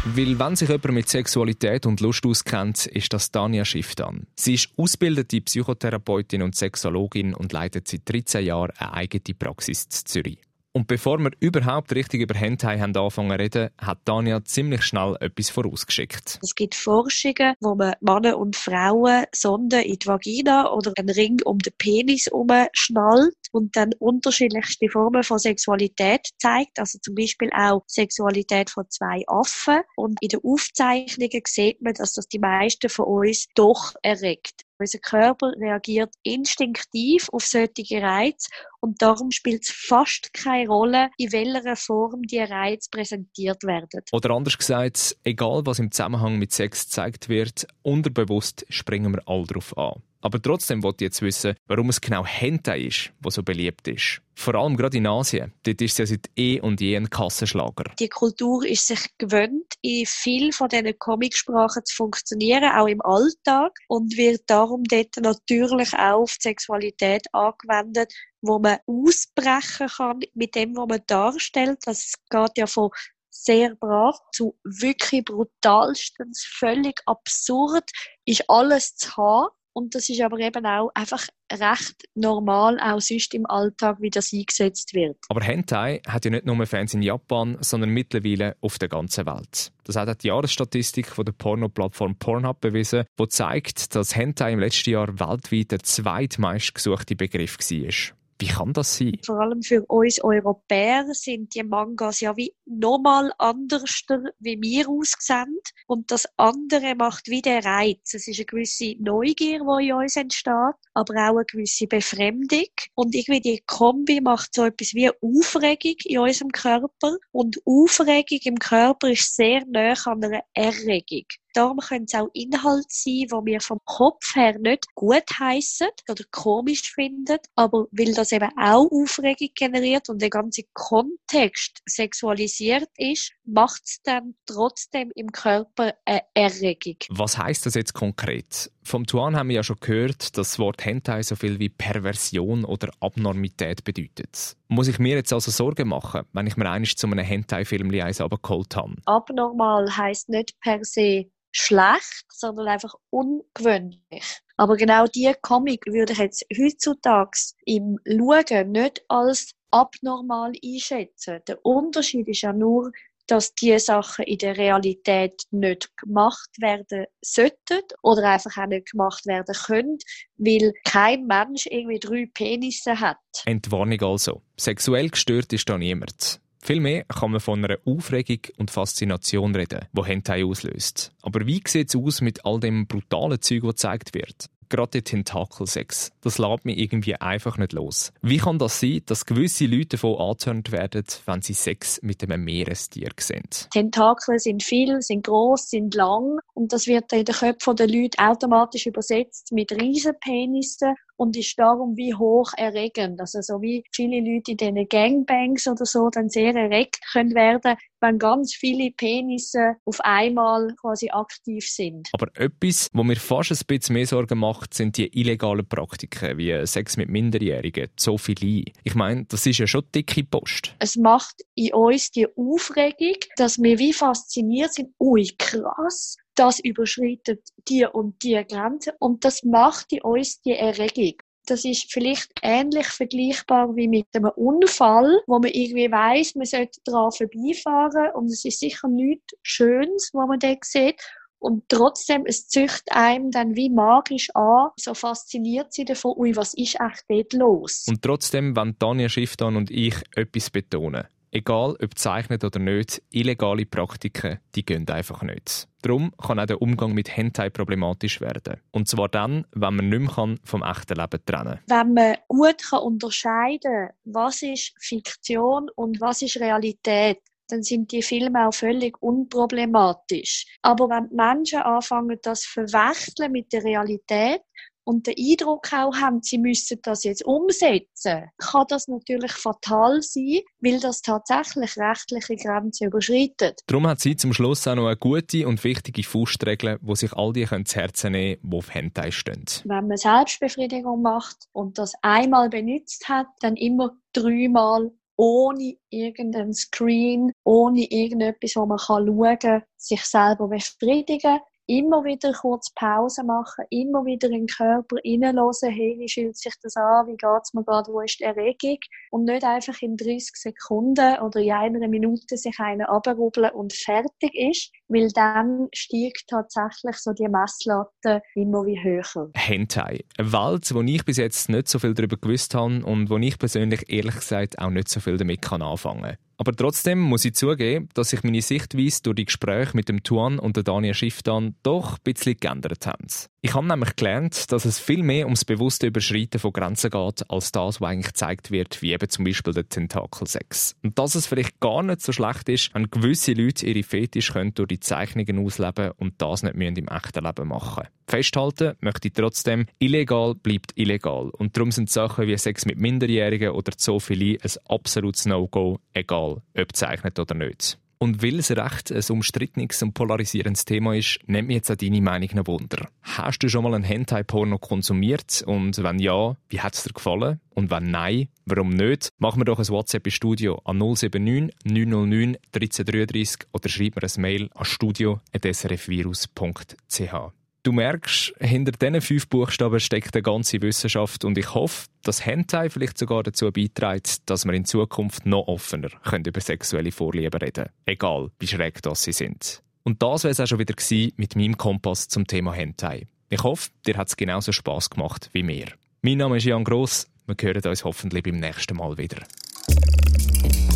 Weil 0.03 0.39
wenn 0.39 0.55
sich 0.55 0.67
jemand 0.67 0.93
mit 0.93 1.09
Sexualität 1.09 1.85
und 1.85 2.01
Lust 2.01 2.25
auskennt, 2.25 2.87
ist 2.87 3.13
das 3.13 3.29
Tanja 3.29 3.63
Schifftan. 3.63 4.25
Sie 4.35 4.55
ist 4.55 4.69
ausgebildete 4.75 5.41
Psychotherapeutin 5.41 6.41
und 6.41 6.55
Sexologin 6.55 7.35
und 7.35 7.53
leitet 7.53 7.87
seit 7.87 8.09
13 8.09 8.43
Jahren 8.43 8.71
eine 8.77 8.93
eigene 8.93 9.35
Praxis 9.37 9.83
in 9.83 9.91
Zürich. 9.91 10.39
Und 10.73 10.87
bevor 10.87 11.19
wir 11.19 11.31
überhaupt 11.39 11.93
richtig 11.93 12.21
über 12.21 12.33
Hentai 12.33 12.79
haben 12.79 12.95
anfangen 12.95 13.31
zu 13.31 13.39
reden, 13.39 13.69
hat 13.77 14.05
Tanja 14.05 14.43
ziemlich 14.43 14.83
schnell 14.83 15.17
etwas 15.19 15.49
vorausgeschickt. 15.49 16.39
Es 16.41 16.55
gibt 16.55 16.75
Forschungen, 16.75 17.53
wo 17.59 17.75
man 17.75 17.93
Männer 17.99 18.37
und 18.37 18.55
Frauen 18.55 19.25
Sonden 19.35 19.81
in 19.81 19.99
die 19.99 20.07
Vagina 20.07 20.71
oder 20.71 20.93
einen 20.97 21.09
Ring 21.09 21.41
um 21.43 21.59
den 21.59 21.73
Penis 21.77 22.27
umschnallt 22.27 23.35
und 23.51 23.75
dann 23.75 23.93
unterschiedlichste 23.99 24.89
Formen 24.89 25.23
von 25.23 25.39
Sexualität 25.39 26.29
zeigt. 26.39 26.79
Also 26.79 26.99
zum 26.99 27.15
Beispiel 27.15 27.49
auch 27.53 27.83
Sexualität 27.87 28.69
von 28.69 28.85
zwei 28.89 29.23
Affen. 29.27 29.81
Und 29.95 30.17
in 30.21 30.29
den 30.29 30.41
Aufzeichnungen 30.43 31.41
sieht 31.47 31.81
man, 31.81 31.93
dass 31.93 32.13
das 32.13 32.27
die 32.27 32.39
meisten 32.39 32.89
von 32.89 33.05
uns 33.05 33.47
doch 33.55 33.93
erregt. 34.01 34.65
Unser 34.81 34.97
Körper 34.97 35.53
reagiert 35.59 36.15
instinktiv 36.23 37.29
auf 37.31 37.45
solche 37.45 38.01
Reize 38.01 38.49
und 38.79 38.99
darum 38.99 39.29
spielt 39.29 39.63
es 39.63 39.69
fast 39.69 40.33
keine 40.33 40.67
Rolle, 40.67 41.11
in 41.17 41.31
welcher 41.31 41.75
Form 41.75 42.23
die 42.23 42.39
Reize 42.39 42.89
präsentiert 42.89 43.63
werden. 43.63 44.01
Oder 44.11 44.31
anders 44.31 44.57
gesagt, 44.57 45.17
egal 45.23 45.61
was 45.65 45.77
im 45.77 45.91
Zusammenhang 45.91 46.39
mit 46.39 46.51
Sex 46.51 46.85
gezeigt 46.85 47.29
wird, 47.29 47.67
unterbewusst 47.83 48.65
springen 48.69 49.13
wir 49.13 49.21
all 49.27 49.45
darauf 49.45 49.77
an. 49.77 50.01
Aber 50.21 50.41
trotzdem 50.41 50.83
wollte 50.83 51.03
ich 51.03 51.07
jetzt 51.07 51.21
wissen, 51.21 51.55
warum 51.67 51.89
es 51.89 51.99
genau 51.99 52.25
Hentai 52.25 52.81
ist, 52.81 53.11
was 53.19 53.35
so 53.35 53.43
beliebt 53.43 53.87
ist. 53.87 54.21
Vor 54.35 54.55
allem 54.55 54.77
gerade 54.77 54.97
in 54.97 55.07
Asien. 55.07 55.53
Dort 55.63 55.81
ist 55.81 55.93
es 55.93 55.97
ja 55.97 56.05
seit 56.05 56.29
eh 56.35 56.59
und 56.59 56.79
je 56.79 56.95
ein 56.95 57.09
Kassenschlager. 57.09 57.85
Die 57.99 58.09
Kultur 58.09 58.65
ist 58.65 58.87
sich 58.87 58.99
gewöhnt, 59.17 59.73
in 59.81 60.05
viel 60.05 60.51
von 60.51 60.69
diesen 60.69 60.97
Comicsprachen 60.97 61.83
zu 61.85 61.95
funktionieren, 61.95 62.71
auch 62.71 62.87
im 62.87 63.01
Alltag, 63.01 63.77
und 63.87 64.15
wird 64.15 64.41
darum 64.47 64.83
dort 64.83 65.17
natürlich 65.17 65.93
auch 65.93 66.21
auf 66.21 66.37
die 66.37 66.49
Sexualität 66.49 67.25
angewendet, 67.33 68.13
wo 68.41 68.59
man 68.59 68.77
ausbrechen 68.85 69.87
kann 69.87 70.19
mit 70.33 70.55
dem, 70.55 70.75
was 70.75 70.87
man 70.87 71.01
darstellt. 71.07 71.79
Das 71.85 72.13
geht 72.29 72.57
ja 72.57 72.67
von 72.67 72.89
sehr 73.29 73.75
brav 73.75 74.17
zu 74.33 74.57
wirklich 74.63 75.25
brutalstens, 75.25 76.45
völlig 76.45 77.01
absurd, 77.05 77.89
ist 78.25 78.49
alles 78.49 78.95
zu 78.95 79.15
haben 79.17 79.49
und 79.73 79.95
das 79.95 80.09
ist 80.09 80.21
aber 80.21 80.39
eben 80.39 80.65
auch 80.65 80.89
einfach 80.93 81.27
recht 81.51 82.03
normal, 82.15 82.79
auch 82.79 82.99
sonst 82.99 83.33
im 83.33 83.45
Alltag, 83.45 83.97
wie 83.99 84.09
das 84.09 84.33
eingesetzt 84.33 84.93
wird. 84.93 85.17
Aber 85.29 85.41
Hentai 85.41 86.01
hat 86.07 86.25
ja 86.25 86.31
nicht 86.31 86.45
nur 86.45 86.65
Fans 86.65 86.93
in 86.93 87.01
Japan, 87.01 87.57
sondern 87.61 87.89
mittlerweile 87.89 88.55
auf 88.61 88.79
der 88.79 88.89
ganzen 88.89 89.25
Welt. 89.25 89.71
Das 89.83 89.95
hat 89.95 90.09
auch 90.09 90.15
die 90.15 90.27
Jahresstatistik 90.27 91.07
von 91.07 91.25
der 91.25 91.33
Porno-Plattform 91.33 92.15
Pornhub 92.17 92.61
bewiesen, 92.61 93.05
die 93.19 93.27
zeigt, 93.27 93.95
dass 93.95 94.15
Hentai 94.15 94.53
im 94.53 94.59
letzten 94.59 94.91
Jahr 94.91 95.19
weltweit 95.19 95.71
der 95.71 95.79
zweitmeistgesuchte 95.79 97.15
Begriff 97.15 97.57
war. 97.57 98.15
Wie 98.41 98.47
kann 98.47 98.73
das 98.73 98.97
sein? 98.97 99.19
Vor 99.23 99.39
allem 99.39 99.61
für 99.61 99.85
uns 99.85 100.19
Europäer 100.23 101.05
sind 101.13 101.53
die 101.53 101.61
Mangas 101.61 102.21
ja 102.21 102.35
wie 102.35 102.55
nochmal 102.65 103.31
anders, 103.37 104.01
wie 104.39 104.59
wir 104.59 104.89
aussehen. 104.89 105.59
Und 105.85 106.09
das 106.09 106.27
andere 106.37 106.95
macht 106.95 107.27
wie 107.27 107.43
den 107.43 107.61
Reiz. 107.61 108.15
Es 108.15 108.27
ist 108.27 108.39
eine 108.39 108.45
gewisse 108.45 108.95
Neugier, 108.97 109.59
die 109.59 109.89
in 109.89 109.93
uns 109.93 110.15
entsteht, 110.15 110.73
aber 110.95 111.13
auch 111.13 111.35
eine 111.35 111.45
gewisse 111.45 111.85
Befremdung. 111.85 112.65
Und 112.95 113.13
irgendwie 113.13 113.41
die 113.41 113.63
Kombi 113.67 114.21
macht 114.21 114.55
so 114.55 114.65
etwas 114.65 114.95
wie 114.95 115.11
Aufregung 115.21 115.97
in 116.05 116.17
unserem 116.17 116.49
Körper. 116.49 117.17
Und 117.31 117.61
Aufregung 117.63 118.39
im 118.43 118.57
Körper 118.57 119.11
ist 119.11 119.35
sehr 119.35 119.63
nah 119.67 119.93
an 120.05 120.23
einer 120.23 120.41
Erregung. 120.55 121.27
Darum 121.53 121.77
können 121.79 122.05
es 122.05 122.13
auch 122.13 122.29
Inhalte 122.33 122.87
sein, 122.89 123.13
die 123.13 123.45
wir 123.45 123.61
vom 123.61 123.79
Kopf 123.85 124.35
her 124.35 124.57
nicht 124.59 124.85
gut 124.95 125.23
heissen 125.39 125.89
oder 126.09 126.23
komisch 126.31 126.93
finden, 126.93 127.37
aber 127.55 127.87
weil 127.91 128.13
das 128.13 128.31
eben 128.31 128.49
auch 128.57 128.89
Aufregung 128.91 129.49
generiert 129.55 130.09
und 130.09 130.21
der 130.21 130.29
ganze 130.29 130.63
Kontext 130.73 131.81
sexualisiert 131.85 132.89
ist, 132.97 133.31
macht 133.45 133.81
es 133.85 134.01
dann 134.03 134.35
trotzdem 134.45 135.11
im 135.15 135.31
Körper 135.31 135.93
eine 136.05 136.21
Erregung. 136.33 136.97
Was 137.09 137.37
heißt 137.37 137.65
das 137.65 137.73
jetzt 137.75 137.93
konkret? 137.93 138.71
Vom 138.83 139.05
Tuan 139.05 139.35
haben 139.35 139.49
wir 139.49 139.57
ja 139.57 139.63
schon 139.63 139.77
gehört, 139.79 140.37
dass 140.37 140.51
das 140.51 140.59
Wort 140.59 140.83
Hentai 140.83 141.21
so 141.23 141.35
viel 141.35 141.59
wie 141.59 141.69
Perversion 141.69 142.65
oder 142.65 142.91
Abnormität 142.99 143.83
bedeutet. 143.83 144.57
Muss 144.67 144.87
ich 144.87 144.99
mir 144.99 145.15
jetzt 145.15 145.33
also 145.33 145.51
Sorgen 145.51 145.89
machen, 145.89 146.23
wenn 146.33 146.47
ich 146.47 146.57
mir 146.57 146.69
eines 146.69 146.95
zu 146.95 147.07
einem 147.07 147.19
Hentai-Film 147.19 147.91
eins 148.01 148.21
abgeholt 148.21 148.75
habe? 148.75 148.95
Abnormal 149.05 149.95
heisst 149.95 150.29
nicht 150.29 150.59
per 150.61 150.83
se 150.83 151.29
schlecht, 151.51 152.25
sondern 152.29 152.67
einfach 152.67 152.93
ungewöhnlich. 153.09 154.41
Aber 154.57 154.75
genau 154.75 155.05
diese 155.07 155.35
Comic 155.41 155.85
würde 155.87 156.13
ich 156.13 156.19
jetzt 156.19 156.45
heutzutage 156.55 157.37
im 157.65 157.97
Schauen 158.05 158.71
nicht 158.71 159.03
als 159.07 159.51
abnormal 159.71 160.53
einschätzen. 160.63 161.39
Der 161.47 161.65
Unterschied 161.65 162.27
ist 162.27 162.41
ja 162.41 162.53
nur, 162.53 162.91
dass 163.27 163.53
diese 163.55 163.79
Sachen 163.79 164.25
in 164.25 164.39
der 164.39 164.57
Realität 164.57 165.43
nicht 165.51 165.95
gemacht 165.95 166.49
werden 166.59 167.05
sollten 167.21 167.81
oder 168.01 168.23
einfach 168.29 168.57
auch 168.57 168.67
nicht 168.67 168.91
gemacht 168.91 169.25
werden 169.25 169.55
können, 169.55 169.97
weil 170.37 170.73
kein 170.83 171.25
Mensch 171.27 171.65
irgendwie 171.67 171.99
drei 171.99 172.29
Penisse 172.33 172.99
hat. 172.99 173.17
Entwarnung 173.45 174.01
also. 174.01 174.41
Sexuell 174.57 175.09
gestört 175.09 175.53
ist 175.53 175.69
da 175.69 175.77
niemand. 175.77 176.40
Vielmehr 176.63 177.05
kann 177.05 177.31
man 177.31 177.39
von 177.39 177.63
einer 177.63 177.77
Aufregung 177.85 178.39
und 178.57 178.71
Faszination 178.71 179.55
reden, 179.55 179.85
die 179.91 180.03
Hentai 180.03 180.45
auslöst. 180.45 181.11
Aber 181.21 181.45
wie 181.47 181.61
sieht 181.65 181.89
es 181.89 181.95
aus 181.95 182.21
mit 182.21 182.45
all 182.45 182.59
dem 182.59 182.87
brutalen 182.87 183.41
Zeug, 183.41 183.61
das 183.63 183.71
gezeigt 183.71 184.13
wird? 184.13 184.47
Gerade 184.69 184.91
der 184.91 185.03
Tentakelsex. 185.03 186.11
Das 186.21 186.37
lässt 186.37 186.63
mich 186.63 186.77
irgendwie 186.77 187.15
einfach 187.15 187.57
nicht 187.57 187.73
los. 187.73 188.13
Wie 188.21 188.37
kann 188.37 188.57
das 188.57 188.79
sein, 188.79 189.01
dass 189.05 189.25
gewisse 189.25 189.65
Leute 189.65 189.97
davon 189.97 190.17
angehört 190.17 190.71
werden, 190.71 191.03
wenn 191.25 191.41
sie 191.41 191.53
Sex 191.53 192.01
mit 192.03 192.23
einem 192.23 192.45
Meerestier 192.45 193.09
sehen? 193.19 193.49
Tentakel 193.73 194.39
sind 194.39 194.63
viel, 194.63 195.01
sind 195.01 195.25
groß, 195.25 195.71
sind 195.71 195.93
lang 195.93 196.39
und 196.53 196.71
das 196.71 196.87
wird 196.87 197.11
in 197.11 197.25
den 197.25 197.35
Köpfen 197.35 197.75
der 197.75 197.87
Leute 197.89 198.17
automatisch 198.19 198.85
übersetzt 198.85 199.51
mit 199.51 199.73
Riesenpenissen 199.73 200.95
und 201.21 201.37
ist 201.37 201.59
darum 201.59 201.95
wie 201.97 202.15
hoch 202.15 202.51
erregend. 202.57 203.21
Also 203.21 203.41
so 203.41 203.61
wie 203.61 203.83
viele 203.91 204.21
Leute 204.21 204.53
in 204.53 204.57
diesen 204.57 204.89
Gangbangs 204.89 205.67
oder 205.67 205.85
so 205.85 206.09
dann 206.09 206.29
sehr 206.29 206.55
erregt 206.55 206.99
können 207.11 207.35
werden, 207.35 207.77
wenn 207.99 208.17
ganz 208.17 208.55
viele 208.55 208.89
Penisse 208.89 209.75
auf 209.85 209.99
einmal 210.01 210.73
quasi 210.81 211.11
aktiv 211.11 211.63
sind. 211.69 212.09
Aber 212.13 212.27
etwas, 212.33 212.87
wo 212.91 213.03
mir 213.03 213.17
fast 213.17 213.51
ein 213.51 213.59
bisschen 213.67 213.93
mehr 213.93 214.07
Sorgen 214.07 214.39
macht, 214.39 214.73
sind 214.73 214.97
die 214.97 215.15
illegalen 215.15 215.67
Praktiken, 215.67 216.39
wie 216.39 216.65
Sex 216.65 216.97
mit 216.97 217.09
Minderjährigen, 217.09 217.89
Zoophilie. 217.97 218.65
Ich 218.83 218.95
meine, 218.95 219.25
das 219.25 219.45
ist 219.45 219.59
ja 219.59 219.67
schon 219.67 219.83
dicke 219.93 220.23
Post. 220.23 220.75
Es 220.79 220.95
macht 220.95 221.35
in 221.53 221.71
uns 221.75 222.09
die 222.09 222.27
Aufregung, 222.35 223.17
dass 223.37 223.61
wir 223.61 223.77
wie 223.77 223.93
fasziniert 223.93 224.73
sind. 224.73 224.89
Ui, 224.99 225.27
krass, 225.37 226.17
das 226.35 226.59
überschreitet 226.59 227.41
die 227.67 227.85
und 227.85 228.21
die 228.23 228.43
Grenze 228.47 228.93
und 228.99 229.25
das 229.25 229.43
macht 229.43 229.91
in 229.91 230.01
uns 230.01 230.41
die 230.41 230.53
Erregung. 230.53 231.15
Das 231.47 231.65
ist 231.65 231.91
vielleicht 231.91 232.31
ähnlich 232.43 232.85
vergleichbar 232.87 233.75
wie 233.75 233.87
mit 233.87 234.05
einem 234.13 234.31
Unfall, 234.35 235.21
wo 235.25 235.39
man 235.39 235.49
irgendwie 235.49 235.91
weiß, 235.91 236.35
man 236.35 236.45
sollte 236.45 236.79
daran 236.85 237.11
vorbeifahren 237.11 238.13
und 238.13 238.25
es 238.27 238.45
ist 238.45 238.59
sicher 238.59 238.87
nichts 238.87 239.33
Schönes, 239.41 240.11
was 240.13 240.27
man 240.27 240.39
dort 240.39 240.63
sieht. 240.63 241.01
Und 241.39 241.67
trotzdem, 241.69 242.25
es 242.27 242.47
züchtet 242.47 242.91
einem 242.91 243.31
dann 243.31 243.55
wie 243.55 243.71
magisch 243.71 244.29
an, 244.35 244.69
so 244.77 244.93
fasziniert 244.93 245.73
sie 245.73 245.85
davon, 245.85 246.13
ui, 246.15 246.35
was 246.35 246.53
ist 246.53 246.79
echt 246.79 247.05
dort 247.09 247.33
los? 247.33 247.85
Und 247.89 248.03
trotzdem, 248.03 248.55
wenn 248.55 248.77
Tanja 248.77 249.09
Schifftan 249.09 249.55
und 249.55 249.71
ich 249.71 249.95
etwas 250.15 250.51
betonen, 250.51 251.07
Egal 251.33 251.71
ob 251.71 251.91
gezeichnet 251.91 252.43
oder 252.43 252.59
nicht, 252.59 253.01
illegale 253.09 253.65
Praktiken, 253.65 254.39
die 254.53 254.65
gehen 254.65 254.87
einfach 254.89 255.21
nicht. 255.21 255.69
Darum 255.81 256.11
kann 256.17 256.39
auch 256.39 256.45
der 256.45 256.61
Umgang 256.61 256.93
mit 256.93 257.15
Hentai 257.15 257.49
problematisch 257.49 258.19
werden. 258.19 258.59
Und 258.71 258.89
zwar 258.89 259.07
dann, 259.07 259.47
wenn 259.51 259.75
man 259.75 259.89
nicht 259.89 260.17
mehr 260.17 260.35
vom 260.43 260.61
echten 260.61 260.95
Leben 260.95 261.25
trennen 261.25 261.59
kann. 261.67 261.87
Wenn 261.87 261.93
man 261.93 262.17
gut 262.27 262.73
unterscheiden 262.73 263.87
kann, 263.87 263.95
was 264.03 264.41
ist 264.41 264.73
Fiktion 264.79 265.69
und 265.75 266.01
was 266.01 266.21
ist 266.21 266.39
Realität, 266.39 267.19
dann 267.47 267.63
sind 267.63 267.91
die 267.91 268.01
Filme 268.01 268.47
auch 268.47 268.53
völlig 268.53 269.01
unproblematisch. 269.01 270.45
Aber 270.61 270.89
wenn 270.89 271.09
die 271.09 271.15
Menschen 271.15 271.59
anfangen, 271.59 272.17
das 272.21 272.45
verwechseln 272.45 273.31
mit 273.31 273.51
der 273.53 273.63
Realität, 273.63 274.41
und 274.83 275.07
den 275.07 275.15
Eindruck 275.17 275.71
auch 275.73 275.95
haben, 275.95 276.21
sie 276.21 276.37
müssen 276.37 276.79
das 276.83 277.03
jetzt 277.03 277.25
umsetzen, 277.25 278.29
kann 278.37 278.65
das 278.69 278.87
natürlich 278.87 279.31
fatal 279.31 280.01
sein, 280.01 280.41
weil 280.59 280.79
das 280.79 281.01
tatsächlich 281.01 281.77
rechtliche 281.77 282.35
Grenzen 282.35 282.87
überschreitet. 282.87 283.61
Darum 283.67 283.87
hat 283.87 283.99
sie 283.99 284.15
zum 284.15 284.33
Schluss 284.33 284.67
auch 284.67 284.75
noch 284.75 284.87
eine 284.87 284.97
gute 284.97 285.47
und 285.47 285.63
wichtige 285.63 286.03
Faustregel, 286.03 286.77
wo 286.81 286.95
sich 286.95 287.13
all 287.13 287.33
die 287.33 287.45
zu 287.45 287.75
Herzen 287.75 288.13
nehmen 288.13 288.39
können, 288.41 288.51
die 288.51 288.57
auf 288.57 288.73
Hentai 288.73 289.11
stehen. 289.11 289.45
Wenn 289.65 289.87
man 289.87 289.97
Selbstbefriedigung 289.97 291.01
macht 291.01 291.47
und 291.51 291.77
das 291.77 291.93
einmal 292.01 292.49
benutzt 292.49 293.07
hat, 293.09 293.27
dann 293.41 293.55
immer 293.55 293.91
dreimal 294.13 294.91
ohne 295.17 295.75
irgendeinen 295.91 296.53
Screen, 296.53 297.31
ohne 297.43 297.83
irgendetwas, 297.91 298.55
wo 298.55 298.65
man 298.65 298.79
schauen 298.79 299.37
kann, 299.37 299.61
sich 299.77 300.03
selber 300.03 300.47
befriedigen 300.47 301.39
immer 301.71 302.03
wieder 302.03 302.33
kurz 302.33 302.69
Pause 302.73 303.23
machen, 303.23 303.63
immer 303.69 304.03
wieder 304.03 304.27
in 304.27 304.45
den 304.45 304.47
Körper 304.47 304.97
hineinhören, 305.03 305.71
hey, 305.71 305.95
wie 305.97 306.09
fühlt 306.09 306.35
sich 306.35 306.53
das 306.61 306.75
an, 306.75 307.07
wie 307.07 307.15
geht 307.15 307.41
es 307.43 307.53
mir 307.53 307.63
gerade, 307.63 307.93
wo 307.93 308.01
ist 308.01 308.19
die 308.19 308.25
Erregung? 308.25 308.77
Und 309.09 309.23
nicht 309.23 309.45
einfach 309.45 309.81
in 309.81 309.95
30 309.95 310.31
Sekunden 310.35 311.19
oder 311.19 311.39
in 311.39 311.51
einer 311.53 311.87
Minute 311.87 312.35
sich 312.35 312.59
einen 312.59 312.81
abrubbeln 312.81 313.51
und 313.51 313.71
fertig 313.71 314.35
ist, 314.35 314.71
weil 314.91 315.09
dann 315.13 315.67
steigt 315.73 316.25
tatsächlich 316.27 316.97
so 316.97 317.13
die 317.13 317.27
Messlatte 317.29 318.21
immer 318.35 318.65
wie 318.65 318.81
höher. 318.83 319.31
Hentai, 319.35 320.03
eine 320.17 320.33
Welt, 320.33 320.73
wo 320.73 320.81
ich 320.81 321.05
bis 321.05 321.17
jetzt 321.17 321.49
nicht 321.49 321.67
so 321.67 321.79
viel 321.79 321.93
darüber 321.93 322.17
gewusst 322.17 322.53
habe 322.53 322.83
und 322.85 323.09
wo 323.09 323.17
ich 323.17 323.39
persönlich 323.39 323.89
ehrlich 323.89 324.15
gesagt 324.15 324.59
auch 324.59 324.69
nicht 324.69 324.89
so 324.89 324.99
viel 324.99 325.17
damit 325.17 325.41
kann 325.41 325.61
anfangen 325.61 326.01
kann. 326.01 326.17
Aber 326.37 326.53
trotzdem 326.53 326.99
muss 326.99 327.23
ich 327.23 327.35
zugeben, 327.35 327.87
dass 327.93 328.09
sich 328.09 328.23
meine 328.23 328.41
Sichtweise 328.41 329.03
durch 329.03 329.15
die 329.15 329.25
Gespräche 329.25 329.75
mit 329.75 329.89
dem 329.89 330.03
Tuan 330.03 330.39
und 330.39 330.55
der 330.55 330.63
Daniel 330.63 330.95
Schifftan 330.95 331.55
doch 331.61 331.93
ein 331.93 332.03
bisschen 332.03 332.37
geändert 332.37 332.87
haben. 332.87 333.07
Ich 333.43 333.55
habe 333.55 333.65
nämlich 333.65 333.95
gelernt, 333.95 334.51
dass 334.51 334.65
es 334.65 334.79
viel 334.79 335.01
mehr 335.01 335.25
ums 335.25 335.45
bewusste 335.45 335.87
Überschreiten 335.87 336.39
von 336.39 336.53
Grenzen 336.53 336.91
geht, 336.91 337.27
als 337.27 337.51
das, 337.51 337.81
was 337.81 337.89
eigentlich 337.89 338.13
gezeigt 338.13 338.51
wird, 338.51 338.83
wie 338.83 338.93
eben 338.93 339.09
zum 339.09 339.25
Beispiel 339.25 339.51
der 339.51 339.67
Tentakelsex. 339.67 340.75
Und 340.83 340.99
dass 340.99 341.15
es 341.15 341.25
vielleicht 341.25 341.59
gar 341.59 341.81
nicht 341.81 342.01
so 342.01 342.11
schlecht 342.11 342.49
ist, 342.49 342.71
wenn 342.75 342.91
gewisse 342.91 343.33
Leute 343.33 343.65
ihre 343.65 343.81
Fetisch 343.81 344.33
können 344.33 344.53
durch 344.53 344.67
die 344.67 344.79
Zeichnungen 344.79 345.43
ausleben 345.43 345.89
und 345.97 346.21
das 346.21 346.43
nicht 346.43 346.53
im 346.55 346.87
echten 346.87 347.25
Leben 347.25 347.47
machen 347.47 347.87
Festhalten 348.05 348.75
möchte 348.79 349.07
ich 349.07 349.15
trotzdem, 349.15 349.65
illegal 349.79 350.35
bleibt 350.35 350.73
illegal. 350.75 351.31
Und 351.31 351.57
darum 351.57 351.71
sind 351.71 351.89
Sachen 351.89 352.27
wie 352.27 352.37
Sex 352.37 352.67
mit 352.67 352.77
Minderjährigen 352.77 353.51
oder 353.51 353.71
Zoophilie 353.75 354.37
ein 354.43 354.51
absolutes 354.67 355.25
No-Go, 355.25 355.79
egal 355.93 356.43
ob 356.55 356.75
zeichnet 356.75 357.17
oder 357.17 357.33
nicht. 357.33 357.79
Und 358.01 358.23
weil 358.23 358.39
es 358.39 358.49
recht 358.49 358.91
ein 358.91 359.03
umstrittenes 359.09 359.83
und 359.83 359.93
polarisierendes 359.93 360.65
Thema 360.65 360.95
ist, 360.95 361.19
nimmt 361.27 361.49
mich 361.49 361.57
jetzt 361.57 361.69
auch 361.69 361.75
deine 361.75 362.01
Meinung 362.01 362.29
noch 362.33 362.47
Wunder. 362.47 362.89
Hast 363.03 363.43
du 363.43 363.47
schon 363.47 363.63
mal 363.63 363.75
ein 363.75 363.83
Hentai-Porno 363.83 364.57
konsumiert? 364.57 365.43
Und 365.45 365.83
wenn 365.83 365.99
ja, 365.99 366.35
wie 366.49 366.61
hat 366.61 366.73
es 366.73 366.81
dir 366.81 366.93
gefallen? 366.93 367.39
Und 367.51 367.69
wenn 367.69 367.91
nein, 367.91 368.29
warum 368.47 368.71
nicht? 368.71 369.09
Machen 369.19 369.41
wir 369.41 369.45
doch 369.45 369.59
ein 369.59 369.67
WhatsApp 369.67 370.07
im 370.07 370.11
Studio 370.11 370.59
an 370.65 370.79
079 370.79 371.51
909 371.63 372.37
1333 372.55 373.47
oder 373.53 373.69
schreib 373.69 373.95
mir 373.95 374.01
ein 374.01 374.19
Mail 374.19 374.49
an 374.55 374.65
studio.srfvirus.ch. 374.65 377.40
Du 377.63 377.71
merkst, 377.71 378.33
hinter 378.39 378.71
diesen 378.71 379.01
fünf 379.01 379.27
Buchstaben 379.29 379.79
steckt 379.79 380.15
eine 380.15 380.23
ganze 380.23 380.59
Wissenschaft 380.63 381.23
und 381.23 381.37
ich 381.37 381.53
hoffe, 381.53 381.89
dass 382.01 382.25
Hentai 382.25 382.71
vielleicht 382.71 382.97
sogar 382.97 383.21
dazu 383.21 383.51
beiträgt, 383.51 384.27
dass 384.27 384.45
wir 384.45 384.53
in 384.53 384.65
Zukunft 384.65 385.27
noch 385.27 385.47
offener 385.47 385.89
können 386.03 386.25
über 386.25 386.41
sexuelle 386.41 386.91
Vorlieben 386.91 387.39
reden 387.39 387.69
Egal, 387.85 388.31
wie 388.39 388.47
schräg 388.47 388.81
das 388.81 389.03
sie 389.03 389.11
sind. 389.11 389.61
Und 389.83 390.01
das 390.01 390.23
wäre 390.23 390.31
es 390.31 390.39
auch 390.39 390.47
schon 390.47 390.57
wieder 390.57 390.73
mit 391.17 391.35
meinem 391.35 391.55
Kompass 391.55 392.07
zum 392.07 392.25
Thema 392.25 392.51
Hentai. 392.53 393.05
Ich 393.29 393.43
hoffe, 393.43 393.69
dir 393.85 393.95
hat 393.95 394.07
es 394.07 394.17
genauso 394.17 394.51
Spass 394.51 394.89
gemacht 394.89 395.29
wie 395.33 395.43
mir. 395.43 395.67
Mein 396.01 396.17
Name 396.17 396.37
ist 396.37 396.45
Jan 396.45 396.63
Gross. 396.63 397.07
Wir 397.27 397.35
hören 397.39 397.61
uns 397.63 397.83
hoffentlich 397.83 398.23
beim 398.23 398.39
nächsten 398.39 398.75
Mal 398.75 398.97
wieder. 398.97 399.21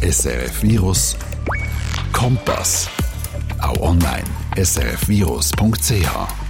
SRF 0.02 0.62
Virus 0.62 1.18
Kompass. 2.14 2.88
Auch 3.60 3.80
online 3.82 4.26
srfvirus.ch 4.56 6.45